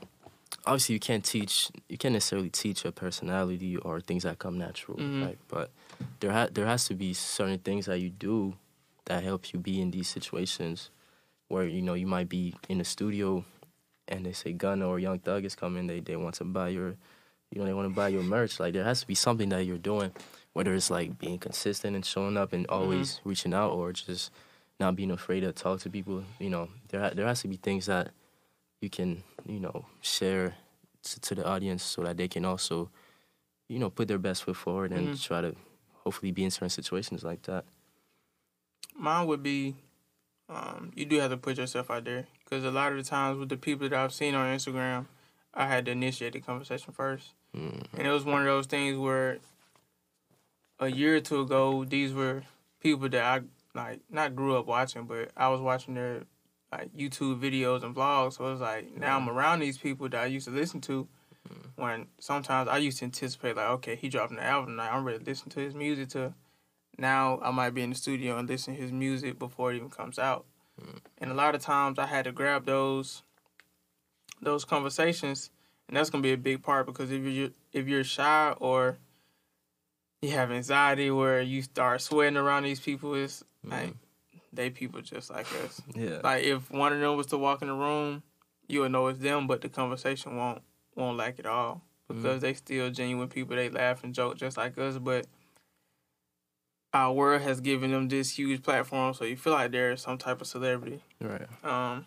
[0.66, 4.98] obviously you can't teach, you can't necessarily teach a personality or things that come natural,
[4.98, 5.24] Mhm.
[5.26, 5.38] right?
[5.48, 5.70] But
[6.20, 8.54] there ha- there has to be certain things that you do
[9.06, 10.90] that help you be in these situations
[11.48, 13.44] where you know you might be in the studio
[14.08, 16.96] and they say Gunna or Young Thug is coming, they they want to buy your,
[17.50, 18.58] you know, they want to buy your merch.
[18.60, 20.12] Like there has to be something that you're doing,
[20.52, 24.30] whether it's like being consistent and showing up and always reaching out, or just
[24.80, 26.24] not being afraid to talk to people.
[26.40, 28.10] You know, there ha- there has to be things that
[28.80, 30.54] you can you know share
[31.02, 32.90] to, to the audience so that they can also,
[33.68, 35.22] you know, put their best foot forward and Mhm.
[35.22, 35.54] try to
[36.04, 37.64] hopefully be in certain situations like that.
[38.94, 39.76] mine would be
[40.48, 43.36] um, you do have to put yourself out there because a lot of the times
[43.38, 45.06] with the people that I've seen on Instagram,
[45.52, 47.30] I had to initiate the conversation first.
[47.54, 47.84] Mm.
[47.94, 49.38] And it was one of those things where
[50.78, 52.44] a year or two ago, these were
[52.80, 53.42] people that I
[53.78, 56.22] like not grew up watching, but I was watching their
[56.72, 58.34] like YouTube videos and vlogs.
[58.34, 61.08] So it was like now I'm around these people that I used to listen to.
[61.48, 61.82] Mm-hmm.
[61.82, 65.18] When sometimes I used to anticipate like, okay, he dropping an album tonight, I'm ready
[65.18, 66.08] to listen to his music.
[66.10, 66.34] To
[66.98, 69.90] now I might be in the studio and listen to his music before it even
[69.90, 70.44] comes out.
[70.80, 70.98] Mm-hmm.
[71.18, 73.22] And a lot of times I had to grab those
[74.42, 75.50] those conversations
[75.88, 78.98] and that's gonna be a big part because if you're if you're shy or
[80.22, 83.98] you have anxiety where you start sweating around these people, it's like mm-hmm.
[84.52, 85.80] They people just like us.
[85.94, 86.20] Yeah.
[86.22, 88.22] Like if one of them was to walk in the room,
[88.68, 90.62] you would know it's them, but the conversation won't
[90.94, 93.56] won't lack at all because they still genuine people.
[93.56, 95.26] They laugh and joke just like us, but
[96.94, 100.40] our world has given them this huge platform, so you feel like they're some type
[100.40, 101.46] of celebrity Right.
[101.62, 102.06] um,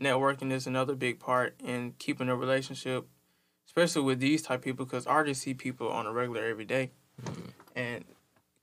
[0.00, 3.06] networking is another big part in keeping a relationship,
[3.66, 6.90] especially with these type of people, because artists see people on a regular every day.
[7.76, 8.04] and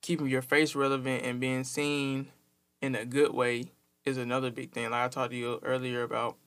[0.01, 2.27] keeping your face relevant and being seen
[2.81, 3.71] in a good way
[4.05, 4.89] is another big thing.
[4.89, 6.37] Like I talked to you earlier about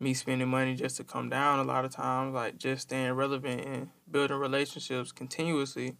[0.00, 3.64] me spending money just to come down a lot of times, like just staying relevant
[3.64, 5.96] and building relationships continuously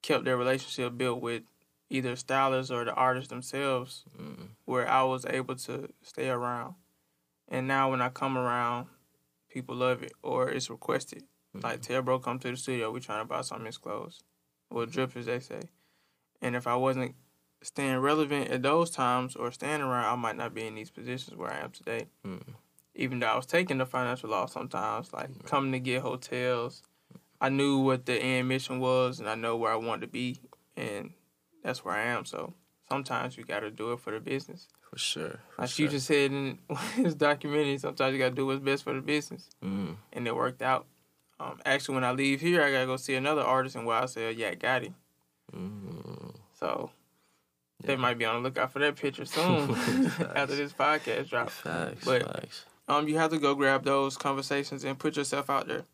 [0.00, 1.42] kept their relationship built with
[1.90, 4.44] either stylists or the artists themselves mm-hmm.
[4.64, 6.74] where I was able to stay around.
[7.48, 8.86] And now when I come around,
[9.50, 11.24] people love it or it's requested.
[11.54, 11.82] Like mm-hmm.
[11.82, 14.20] tell bro come to the studio, we trying to buy some of his clothes.
[14.70, 15.60] Or drip as they say.
[16.40, 17.14] And if I wasn't
[17.62, 21.36] staying relevant at those times or staying around, I might not be in these positions
[21.36, 22.06] where I am today.
[22.94, 26.82] Even though I was taking the financial loss sometimes, like coming to get hotels.
[27.40, 30.40] I knew what the end mission was and I know where I wanted to be
[30.76, 31.12] and
[31.64, 32.24] that's where I am.
[32.24, 32.54] So
[32.88, 34.68] sometimes you gotta do it for the business.
[34.90, 35.40] For sure.
[35.56, 35.86] For Like sure.
[35.86, 36.58] you just said in
[36.94, 39.96] his documentary, sometimes you gotta do what's best for the business, Mm.
[40.12, 40.86] and it worked out.
[41.40, 44.58] Um, actually, when I leave here, I gotta go see another artist in YSL, Yak
[44.60, 44.92] Gotti.
[45.52, 46.34] Mm.
[46.60, 46.90] So
[47.82, 49.70] they might be on the lookout for that picture soon
[50.34, 51.50] after this podcast drop.
[51.50, 52.04] Facts.
[52.04, 52.64] But- facts.
[52.88, 55.84] Um, you have to go grab those conversations and put yourself out there.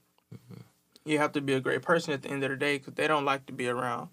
[1.05, 3.07] You have to be a great person at the end of the day because they
[3.07, 4.09] don't like to be around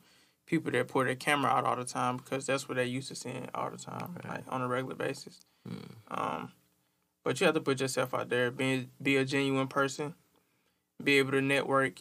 [0.45, 3.15] people that pour their camera out all the time because that's what they used to
[3.15, 5.39] seeing all the time, like on a regular basis.
[6.11, 6.51] Um,
[7.23, 10.13] but you have to put yourself out there, be be a genuine person,
[11.03, 11.99] be able to network,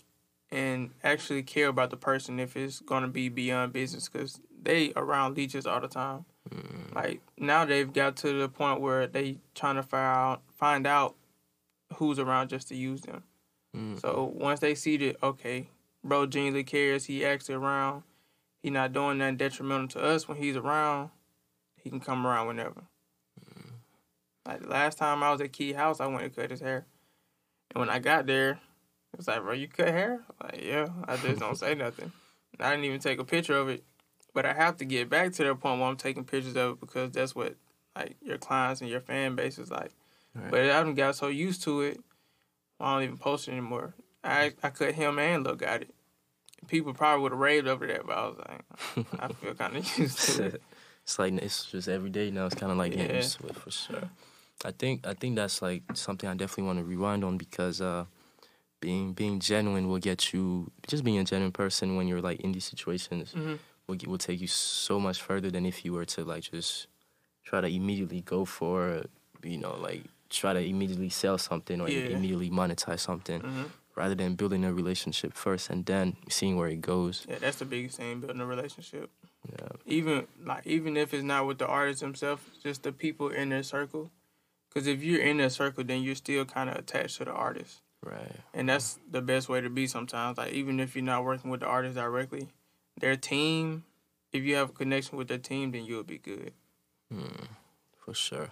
[0.50, 5.37] and actually care about the person if it's gonna be beyond business because they around
[5.37, 6.24] leeches all the time.
[6.94, 11.16] Like now they've got to the point where they trying to find out find out
[11.94, 13.22] who's around just to use them.
[13.77, 14.00] Mm.
[14.00, 15.68] So once they see that okay,
[16.03, 18.03] bro genuinely cares, he actually around,
[18.62, 21.11] he not doing nothing detrimental to us when he's around,
[21.83, 22.85] he can come around whenever.
[24.46, 26.85] Like the last time I was at Key House, I went to cut his hair,
[27.74, 30.20] and when I got there, it was like, bro, you cut hair?
[30.42, 32.12] Like, yeah, I just don't say nothing.
[32.61, 33.85] I didn't even take a picture of it,
[34.34, 36.80] but I have to get back to the point where I'm taking pictures of it
[36.80, 37.54] because that's what
[37.96, 39.92] like your clients and your fan base is like.
[40.34, 40.50] Right.
[40.50, 42.00] But I haven't got so used to it,
[42.80, 43.94] I don't even post it anymore.
[44.22, 45.94] I I cut him and look at it.
[46.66, 49.98] People probably would have raved over that, but I was like, I feel kind of
[49.98, 50.62] used to it.
[51.04, 52.46] It's like it's just every day now.
[52.46, 53.16] It's kind of like getting Yeah.
[53.16, 54.08] used to it for sure.
[54.64, 58.06] I think I think that's like something I definitely want to rewind on because uh,
[58.80, 62.52] being being genuine will get you just being a genuine person when you're like in
[62.52, 63.58] these situations Mhm.
[63.88, 66.86] Will will take you so much further than if you were to like just
[67.44, 69.04] try to immediately go for
[69.42, 72.08] you know like try to immediately sell something or Yeah.
[72.08, 73.70] immediately monetize something Mhm.
[73.94, 77.24] rather than building a relationship first and then seeing where it goes.
[77.28, 79.10] Yeah, that's the biggest thing building a relationship.
[79.48, 79.68] Yeah.
[79.86, 83.62] Even like even if it's not with the artist himself, just the people in their
[83.62, 84.10] circle.
[84.68, 87.80] Because if you're in their circle, then you're still kind of attached to the artist,
[88.02, 88.32] Right.
[88.52, 90.36] and that's the best way to be sometimes.
[90.38, 92.48] Like even if you're not working with the artist directly,
[92.98, 93.85] their team.
[94.33, 96.52] If you have a connection with their team, then you'll be good.
[97.12, 97.46] Mm,
[98.04, 98.50] for sure.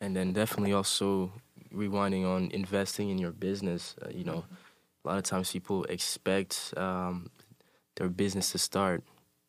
[0.00, 1.32] And then definitely also
[1.72, 3.94] rewinding on investing in your business.
[4.04, 4.44] Uh, you know,
[5.04, 7.30] a lot of times people expect um,
[7.96, 9.02] their business to start,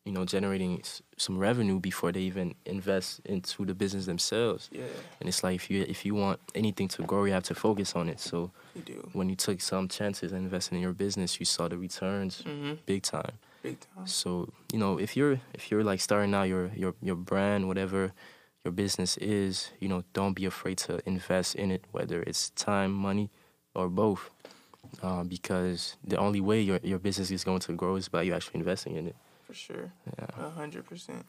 [0.06, 4.70] you know, generating s- some revenue before they even invest into the business themselves.
[4.72, 4.84] Yeah,
[5.20, 7.94] And it's like if you if you want anything to grow, you have to focus
[7.94, 8.20] on it.
[8.20, 9.10] So you do.
[9.12, 12.74] when you took some chances and invested in your business, you saw the returns hmm
[12.86, 13.32] big time.
[13.66, 14.06] Big time.
[14.06, 18.12] So you know, if you're if you're like starting out your your your brand, whatever
[18.64, 22.92] your business is, you know, don't be afraid to invest in it, whether it's time,
[22.92, 23.30] money,
[23.74, 24.30] or both,
[25.02, 28.34] uh, because the only way your your business is going to grow is by you
[28.34, 29.16] actually investing in it.
[29.46, 29.92] For sure.
[30.18, 31.26] Yeah, A hundred percent.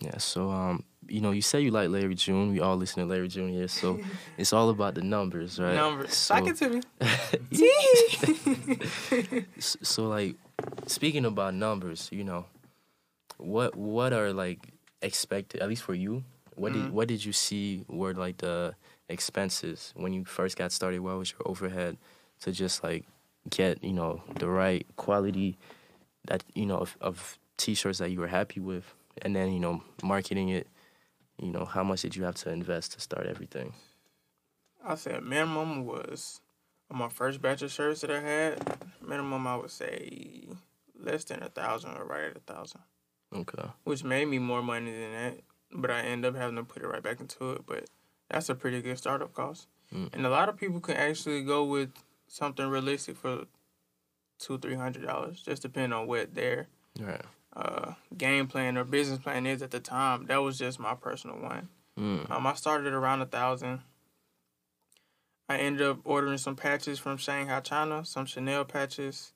[0.00, 0.18] Yeah.
[0.18, 2.52] So um, you know, you say you like Larry June.
[2.52, 3.98] We all listen to Larry June here, so
[4.36, 5.74] it's all about the numbers, right?
[5.74, 6.14] Numbers.
[6.14, 6.82] So, Sock it to me.
[9.58, 10.36] so like
[10.86, 12.44] speaking about numbers you know
[13.36, 14.58] what what are like
[15.02, 16.24] expected at least for you
[16.56, 16.90] what did Mhm.
[16.90, 18.74] what did you see were like the
[19.08, 21.96] expenses when you first got started what was your overhead
[22.40, 23.04] to just like
[23.48, 25.56] get you know the right quality
[26.26, 29.82] that you know of, of t-shirts that you were happy with and then you know
[30.02, 30.66] marketing it
[31.38, 33.72] you know how much did you have to invest to start everything
[34.84, 36.40] I said minimum was
[36.90, 38.78] on my first batch of shirts that I had.
[39.06, 40.48] Minimum, I would say
[40.98, 42.80] less than a thousand or right at a thousand,
[43.34, 45.40] okay which made me more money than that.
[45.70, 47.62] But I end up having to put it right back into it.
[47.66, 47.84] But
[48.30, 49.68] that's a pretty good startup cost.
[49.94, 50.14] Mm.
[50.14, 51.90] And a lot of people can actually go with
[52.26, 53.44] something realistic for
[54.38, 56.68] two, three hundred dollars, just depending on what their
[57.00, 57.24] right
[57.58, 60.26] uh, game plan or business plan is at the time.
[60.26, 61.68] That was just my personal one.
[61.98, 62.30] mm.
[62.30, 63.80] Um, I started around a thousand.
[65.48, 69.32] I ended up ordering some patches from Shanghai, China, some Chanel patches.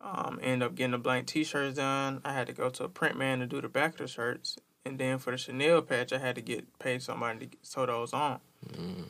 [0.00, 2.20] Um, ended up getting the blank T-shirts done.
[2.24, 4.58] I had to go to a print man to do the back of the shirts,
[4.84, 8.12] and then for the Chanel patch, I had to get paid somebody to sew those
[8.12, 8.40] on.
[8.68, 9.04] Mm.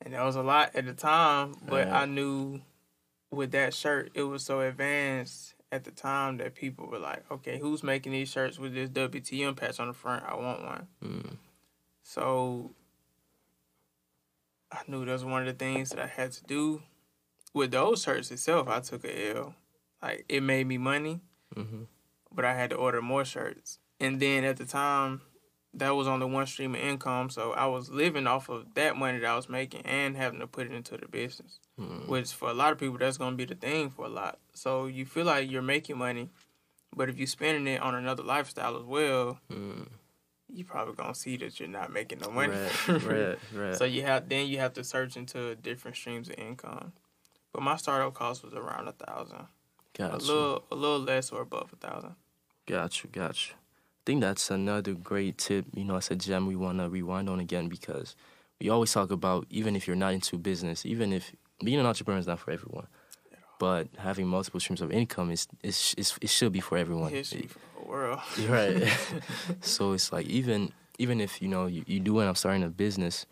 [0.00, 1.88] And that was a lot at the time, but.
[1.88, 2.60] I knew
[3.30, 7.58] with that shirt, it was so advanced at the time that people were like, okay,
[7.58, 10.24] who's making these shirts with this WTM patch on the front?
[10.26, 10.86] I want one.
[11.04, 11.36] Mm.
[12.02, 12.72] So
[14.72, 16.82] I knew that was one of the things that I had to do.
[17.54, 19.54] With those shirts itself, I took a L.
[20.02, 21.20] Like it made me money,
[21.56, 21.84] Mm-hmm.
[22.30, 23.78] but I had to order more shirts.
[23.98, 25.22] And then at the time,
[25.74, 29.18] that was only one stream of income, so I was living off of that money
[29.18, 31.58] that I was making and having to put it into the business.
[31.78, 32.08] Mm.
[32.08, 34.38] Which for a lot of people, that's gonna be the thing for a lot.
[34.54, 36.28] So you feel like you're making money,
[36.96, 39.88] but if you're spending it on another lifestyle as well, Mm.
[40.52, 42.54] you probably gonna see that you're not making no money.
[42.88, 43.76] Right, right, right.
[43.76, 46.92] So you have then you have to search into different streams of income.
[47.52, 49.46] But my startup cost was around a thousand,
[49.96, 50.16] Gotcha.
[50.16, 52.14] a little a little less or above a thousand.
[52.66, 53.54] Gotcha, gotcha.
[53.54, 55.66] I think that's another great tip.
[55.74, 58.16] You know, it's a gem we want to rewind on again because
[58.60, 61.32] we always talk about even if you're not into business, even if
[61.64, 62.86] being an entrepreneur is not for everyone,
[63.58, 67.10] but having multiple streams of income is is, is it should be for everyone.
[67.10, 68.20] History for the world.
[68.48, 68.88] Right.
[69.60, 72.68] so it's like even even if you know you, you do end up starting a
[72.68, 73.26] business,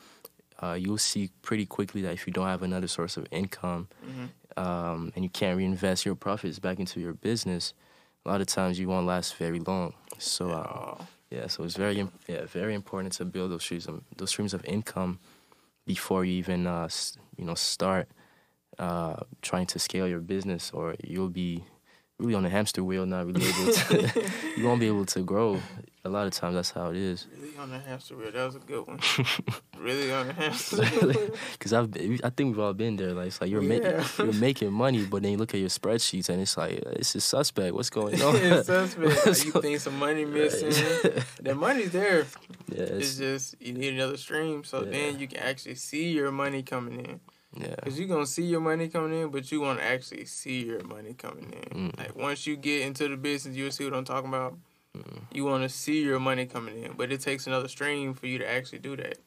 [0.62, 4.29] uh, you'll see pretty quickly that if you don't have another source of income, Mhm.
[4.62, 7.75] um, and you can't reinvest your profits back into your business,
[8.25, 9.95] a lot of times you won't last very long.
[10.19, 14.31] So uh, yeah, so it's very yeah very important to build those streams of, those
[14.31, 15.19] streams of income
[15.87, 16.89] before you even uh,
[17.37, 18.09] you know start
[18.79, 21.65] uh, trying to scale your business, or you'll be
[22.19, 24.23] really on a hamster wheel, not really able to.
[24.57, 25.61] you won't be able to grow.
[26.05, 27.27] A lot of times, that's how it is.
[27.37, 28.31] really on the hamster wheel.
[28.31, 29.01] That was a good one.
[29.79, 31.31] really on the hamster wheel.
[31.53, 33.12] Because I've, been- I think we've all been there.
[33.12, 34.05] Like it's like you're Yeah.
[34.18, 37.16] ma- you're making money, but then you look at your spreadsheets and it's like it's
[37.16, 37.74] is suspect.
[37.74, 38.37] What's going on?
[38.37, 39.27] it's suspect.
[39.27, 40.70] Like, you think some money missing.
[41.43, 42.24] the money's there.
[42.72, 44.91] yeah, It's it's, just you need another stream, so Yeah.
[44.91, 47.20] then you can actually see your money coming in.
[47.59, 50.64] Yeah, Cause you're gonna see your money coming in, but you want to actually see
[50.64, 51.90] your money coming in.
[51.90, 51.98] Mm.
[51.98, 54.57] Like once you get into the business, you'll see what I'm talking about.
[55.30, 58.38] You want to see your money coming in, but it takes another stream for you
[58.38, 59.18] to actually do that.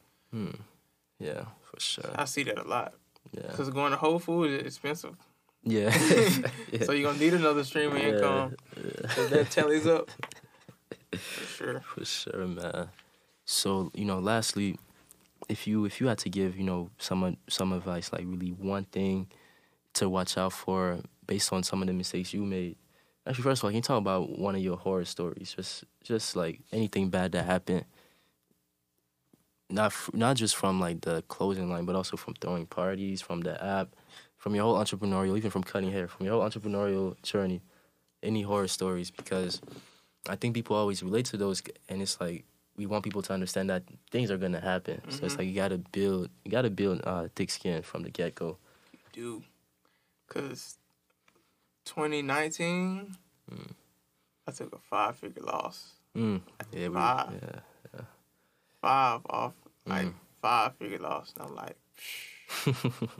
[1.20, 2.10] Yeah, for sure.
[2.16, 2.94] I see that a lot
[3.32, 3.42] Yeah.
[3.48, 5.14] because going to Whole Foods is expensive,
[5.62, 5.90] Yeah.
[6.72, 6.84] yeah.
[6.84, 8.56] so you're gonna need another stream of Yeah, income.
[9.14, 10.10] Cause that telly's up
[11.12, 11.80] for sure.
[11.80, 12.88] For sure, man.
[13.44, 14.78] So you know, lastly,
[15.48, 18.84] if you if you had to give you know some some advice, like really one
[18.84, 19.28] thing
[19.94, 22.76] to watch out for based on some of the mistakes you made.
[23.26, 25.54] Actually, first of all, can you talk about one of your horror stories?
[25.56, 27.84] Just just like anything bad that happened.
[29.68, 33.42] Not f- not just from like the clothing line, but also from throwing parties, from
[33.42, 33.94] the app,
[34.36, 37.62] from your whole entrepreneurial, even from cutting hair, from your whole entrepreneurial journey.
[38.22, 39.10] Any horror stories?
[39.10, 39.60] Because
[40.28, 42.44] I think people always relate to those, and it's like
[42.76, 45.00] we want people to understand that things are gonna happen.
[45.10, 48.34] So it's like you gotta build, you gotta build uh, thick skin from the get
[48.34, 48.56] go.
[49.12, 49.42] do.
[50.28, 50.76] Cause
[51.84, 53.16] 2019,
[54.46, 55.92] I took a five figure loss.
[56.16, 56.40] Mm.
[56.72, 57.32] Yeah, we, Five.
[57.42, 58.00] yeah,
[58.80, 59.54] Five off,
[59.86, 60.14] like Mm.
[60.40, 61.34] five figure loss.
[61.36, 61.76] And I'm like,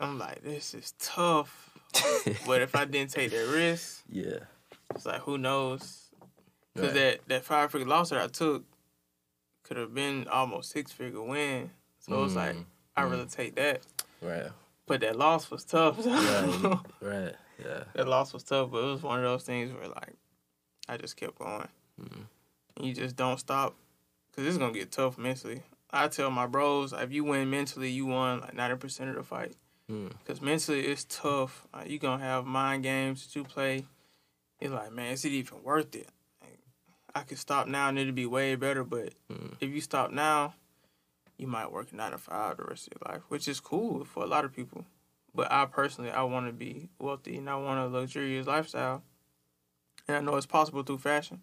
[0.00, 1.70] I'm like, this is tough.
[2.46, 4.40] but if I didn't take that risk, yeah,
[4.94, 6.03] it's like, who knows?
[6.74, 6.94] Because Right.
[6.94, 8.64] that, that five figure loss that I took
[9.62, 11.70] could have been almost six figure win.
[12.00, 12.64] So it's like, Mm,
[12.96, 13.82] I'd rather take that.
[14.20, 14.50] right,
[14.86, 16.04] But that loss was tough.
[16.04, 19.88] right, right, yeah, that loss was tough, but it was one of those things where
[19.88, 20.14] like
[20.88, 21.68] I just kept going.
[22.00, 22.26] Mm.
[22.76, 23.74] And you just don't stop
[24.30, 25.62] because it's gonna get tough mentally.
[25.90, 29.22] I tell my bros, if you win mentally, you won like ninety percent of the
[29.22, 29.54] fight.
[29.90, 30.12] Mm.
[30.18, 31.66] Because mentally, it's tough.
[31.72, 33.86] Like, you gonna have mind games that you play.
[34.60, 36.08] It's like, man, is it even worth it?
[37.14, 38.84] I could stop now and it'd be way better.
[38.84, 39.56] But Mm.
[39.60, 40.54] if you stop now,
[41.36, 44.22] you might work nine to five the rest of your life, which is cool for
[44.22, 44.84] a lot of people.
[45.34, 49.02] But I personally, I want to be wealthy and I want a luxurious lifestyle.
[50.06, 51.42] And I know it's possible through fashion.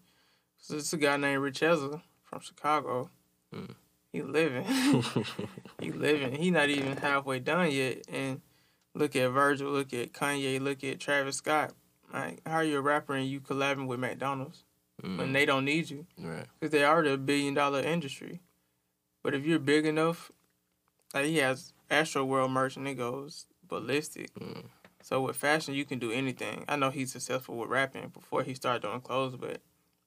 [0.58, 3.10] So it's a guy named Rich Ezra from Chicago.
[3.54, 3.74] Mm.
[4.12, 4.64] He living.
[5.80, 6.34] he living.
[6.36, 8.04] He not even halfway done yet.
[8.08, 8.40] And
[8.94, 11.72] look at Virgil, look at Kanye, look at Travis Scott.
[12.12, 14.64] Like, how are you a rapper and you collabing with McDonald's
[15.02, 15.18] Mm.
[15.18, 16.06] when they don't need you?
[16.18, 18.40] right, because they are the billion dollar industry.
[19.22, 20.32] But if you're big enough,
[21.14, 24.34] like he has Astroworld merch and it goes ballistic.
[24.34, 24.64] Mm.
[25.02, 26.64] So with fashion, you can do anything.
[26.68, 29.60] I know he's successful with rapping before he started doing clothes, but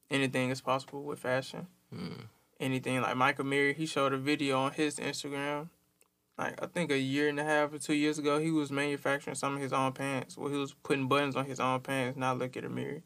[0.10, 1.68] anything is possible with fashion.
[1.94, 2.26] Mm.
[2.60, 5.70] Anything like Mike Amiri, he showed a video on his Instagram.
[6.38, 9.36] Like I think a year and a half or two years ago, he was manufacturing
[9.36, 10.38] some of his own pants.
[10.38, 13.02] Well, he was putting buttons on his own pants, not look at Amiri.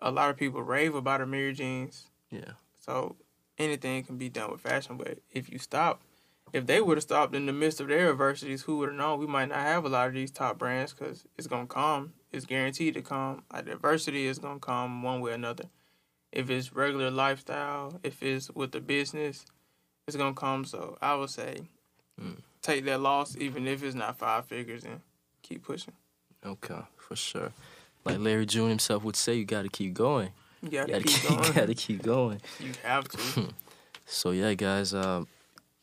[0.00, 2.06] A lot of people rave about Amiri jeans.
[2.30, 3.16] yeah, So
[3.58, 6.02] anything can be done with fashion, but if you stop,
[6.52, 9.18] if they would have stopped in the midst of their adversities, who would have known?
[9.18, 12.12] We might not have a lot of these top brands because it's gonna come.
[12.32, 13.42] It's guaranteed to come.
[13.52, 15.64] Like the adversity is gonna come one way or another.
[16.32, 19.44] If it's regular lifestyle, if it's with the business,
[20.06, 20.64] it's gonna come.
[20.64, 21.68] So I would say,
[22.20, 22.42] Mm.
[22.62, 25.00] take that loss, even if it's not five figures, and
[25.42, 25.94] keep pushing.
[26.44, 27.52] okay, for sure.
[28.08, 30.30] Like Larry June himself would say, you gotta keep going.
[30.62, 31.44] You gotta, gotta keep keep, going.
[31.46, 32.40] you gotta keep going.
[32.60, 33.48] You have to.
[34.10, 35.24] So yeah, guys, uh,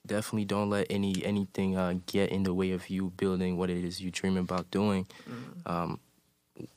[0.04, 3.84] definitely don't let any anything uh, get in the way of you building what it
[3.86, 5.06] is you dream about doing.
[5.30, 5.72] Mhm.
[5.72, 6.00] Um,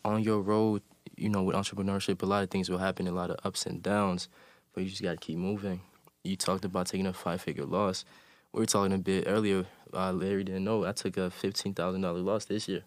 [0.04, 0.82] on your road,
[1.16, 3.82] you know, with entrepreneurship, a lot of things will happen, a lot of ups and
[3.82, 4.28] downs,
[4.74, 5.80] but you just gotta keep moving.
[6.22, 8.04] You talked about taking a five figure loss.
[8.52, 9.64] We were talking a bit earlier.
[9.94, 12.82] Uh, Larry didn't know I took a fifteen thousand dollar loss this year.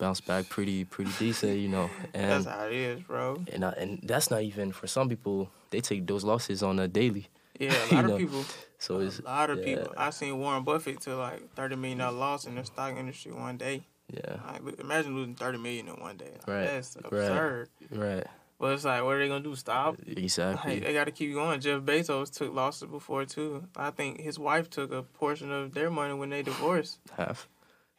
[0.00, 3.44] Bounced back pretty pretty decent, you know, and That's how it is, bro.
[3.52, 5.50] and I, and that's not even for some people.
[5.70, 7.28] They take those losses on a daily.
[7.58, 8.44] Yeah, a lot know, of people.
[8.78, 9.64] So it's a lot of yeah.
[9.76, 9.92] people.
[9.98, 13.58] I seen Warren Buffett to like thirty million dollar loss in the stock industry one
[13.58, 13.82] day.
[14.10, 16.32] yeah, Like, imagine losing thirty million in one day.
[16.32, 17.68] Like, Right, That's absurd.
[17.90, 18.24] right,
[18.58, 19.54] But it's like, what are they gonna do?
[19.54, 19.96] Stop?
[20.06, 20.74] exactly.
[20.76, 21.60] Like, they got to keep going.
[21.60, 23.64] Jeff Bezos took losses before too.
[23.76, 26.98] I think his wife took a portion of their money when they divorced.
[27.18, 27.48] Half.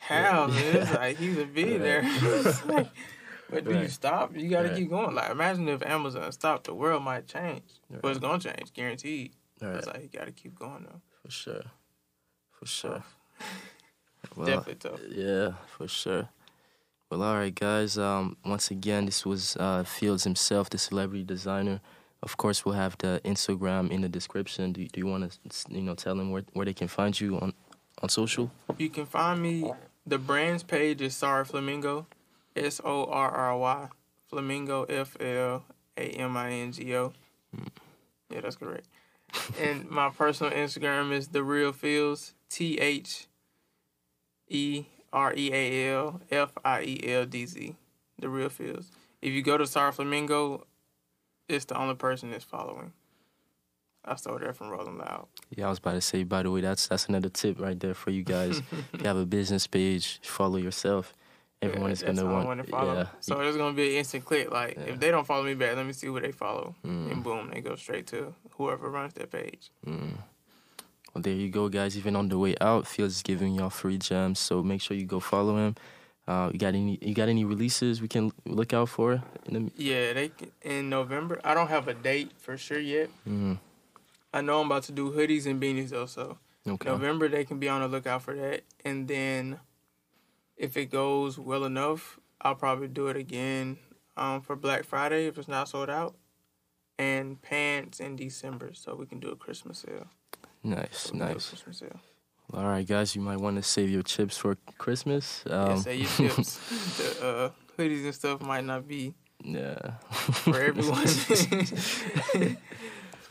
[0.01, 0.47] How?
[0.53, 2.03] Man, it's like he's a billionaire.
[2.65, 2.87] Like,
[3.49, 4.35] but do you stop?
[4.35, 4.77] You got to Right.
[4.77, 5.13] keep going.
[5.13, 7.63] Like, imagine if Amazon stopped, the world might change.
[8.01, 9.33] But it's gonna change, guaranteed.
[9.61, 9.75] Right.
[9.75, 11.01] It's like you got to keep going though.
[11.23, 11.63] For sure.
[12.51, 13.03] For sure.
[14.35, 14.99] Well, Definitely tough.
[15.09, 16.29] yeah, for sure.
[17.09, 17.97] Well, all right, guys.
[17.97, 21.81] Um, once again, this was uh, Fields himself, the celebrity designer.
[22.23, 24.71] Of course, we'll have the Instagram in the description.
[24.73, 27.37] Do, do you want to, you know, tell them where, where they can find you
[27.39, 27.51] on,
[28.01, 28.51] on social?
[28.77, 29.69] You can find me.
[30.05, 32.07] The brand's page is Sorry Flamingo,
[32.55, 33.87] S O R R Y
[34.27, 35.63] Flamingo F L
[35.97, 37.13] A M I N G O.
[38.29, 38.87] Yeah, that's correct.
[39.59, 43.27] and my personal Instagram is the real Fields T H
[44.47, 47.75] E R E A L F I E L D Z.
[48.19, 48.91] The real Fields.
[49.21, 50.65] If you go to Sorry Flamingo,
[51.47, 52.93] it's the only person that's following.
[54.03, 55.27] I stole that from Rolling Loud.
[55.55, 56.23] Yeah, I was about to say.
[56.23, 58.57] By the way, that's that's another tip right there for you guys.
[58.93, 61.13] if you have a business page, follow yourself.
[61.61, 62.65] Everyone Yeah, is gonna want.
[62.65, 62.93] to follow.
[62.95, 64.49] Yeah, So it's gonna be an instant click.
[64.51, 64.93] Like Yeah.
[64.93, 67.11] if they don't follow me back, let me see who they follow, Mm.
[67.11, 69.69] and boom, they go straight to whoever runs that page.
[69.85, 70.17] Mm.
[71.13, 71.95] Well, there you go, guys.
[71.97, 75.05] Even on the way out, Fields is giving y'all free gems, so make sure you
[75.05, 75.75] go follow him.
[76.27, 76.97] Uh, you got any?
[77.01, 79.21] You got any releases we can look out for?
[79.45, 80.31] In the, Yeah, they
[80.63, 81.39] in November.
[81.43, 83.09] I don't have a date for sure yet.
[83.27, 83.57] mm,
[84.33, 86.89] I know I'm about to do hoodies and beanies though, so okay.
[86.89, 88.63] November they can be on the lookout for that.
[88.85, 89.59] And then
[90.57, 93.77] if it goes well enough, I'll probably do it again
[94.15, 96.15] um, for Black Friday if it's not sold out.
[96.97, 100.05] And pants in December, so we can do a Christmas sale.
[100.63, 101.49] Nice, So we can do a nice.
[101.49, 101.99] Christmas sale.
[102.53, 103.15] All right, guys.
[103.15, 105.43] You might want to save your chips for Christmas.
[105.47, 106.59] yeah, Um, say your chips.
[107.19, 109.93] the uh, hoodies and stuff might not be yeah.
[110.11, 111.07] for everyone.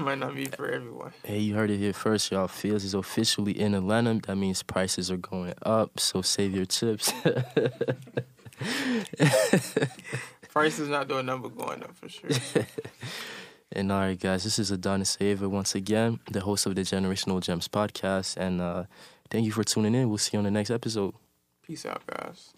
[0.05, 1.13] might not be for everyone.
[1.23, 2.49] Hey, you heard it here first, y'all.
[2.49, 4.15] Fields is officially in Atlanta.
[4.27, 7.13] That means prices are going up, so save your chips.
[10.49, 12.31] prices is not doing number going up for sure.
[13.73, 17.43] and all right, guys, this is Adonis Ava once again, the host of the Generational
[17.43, 18.39] Gems podcast.
[18.39, 18.85] And uh,
[19.29, 20.09] thank you for tuning in.
[20.09, 21.15] We'll see you on the next episode.
[21.63, 22.55] Peace out, guys.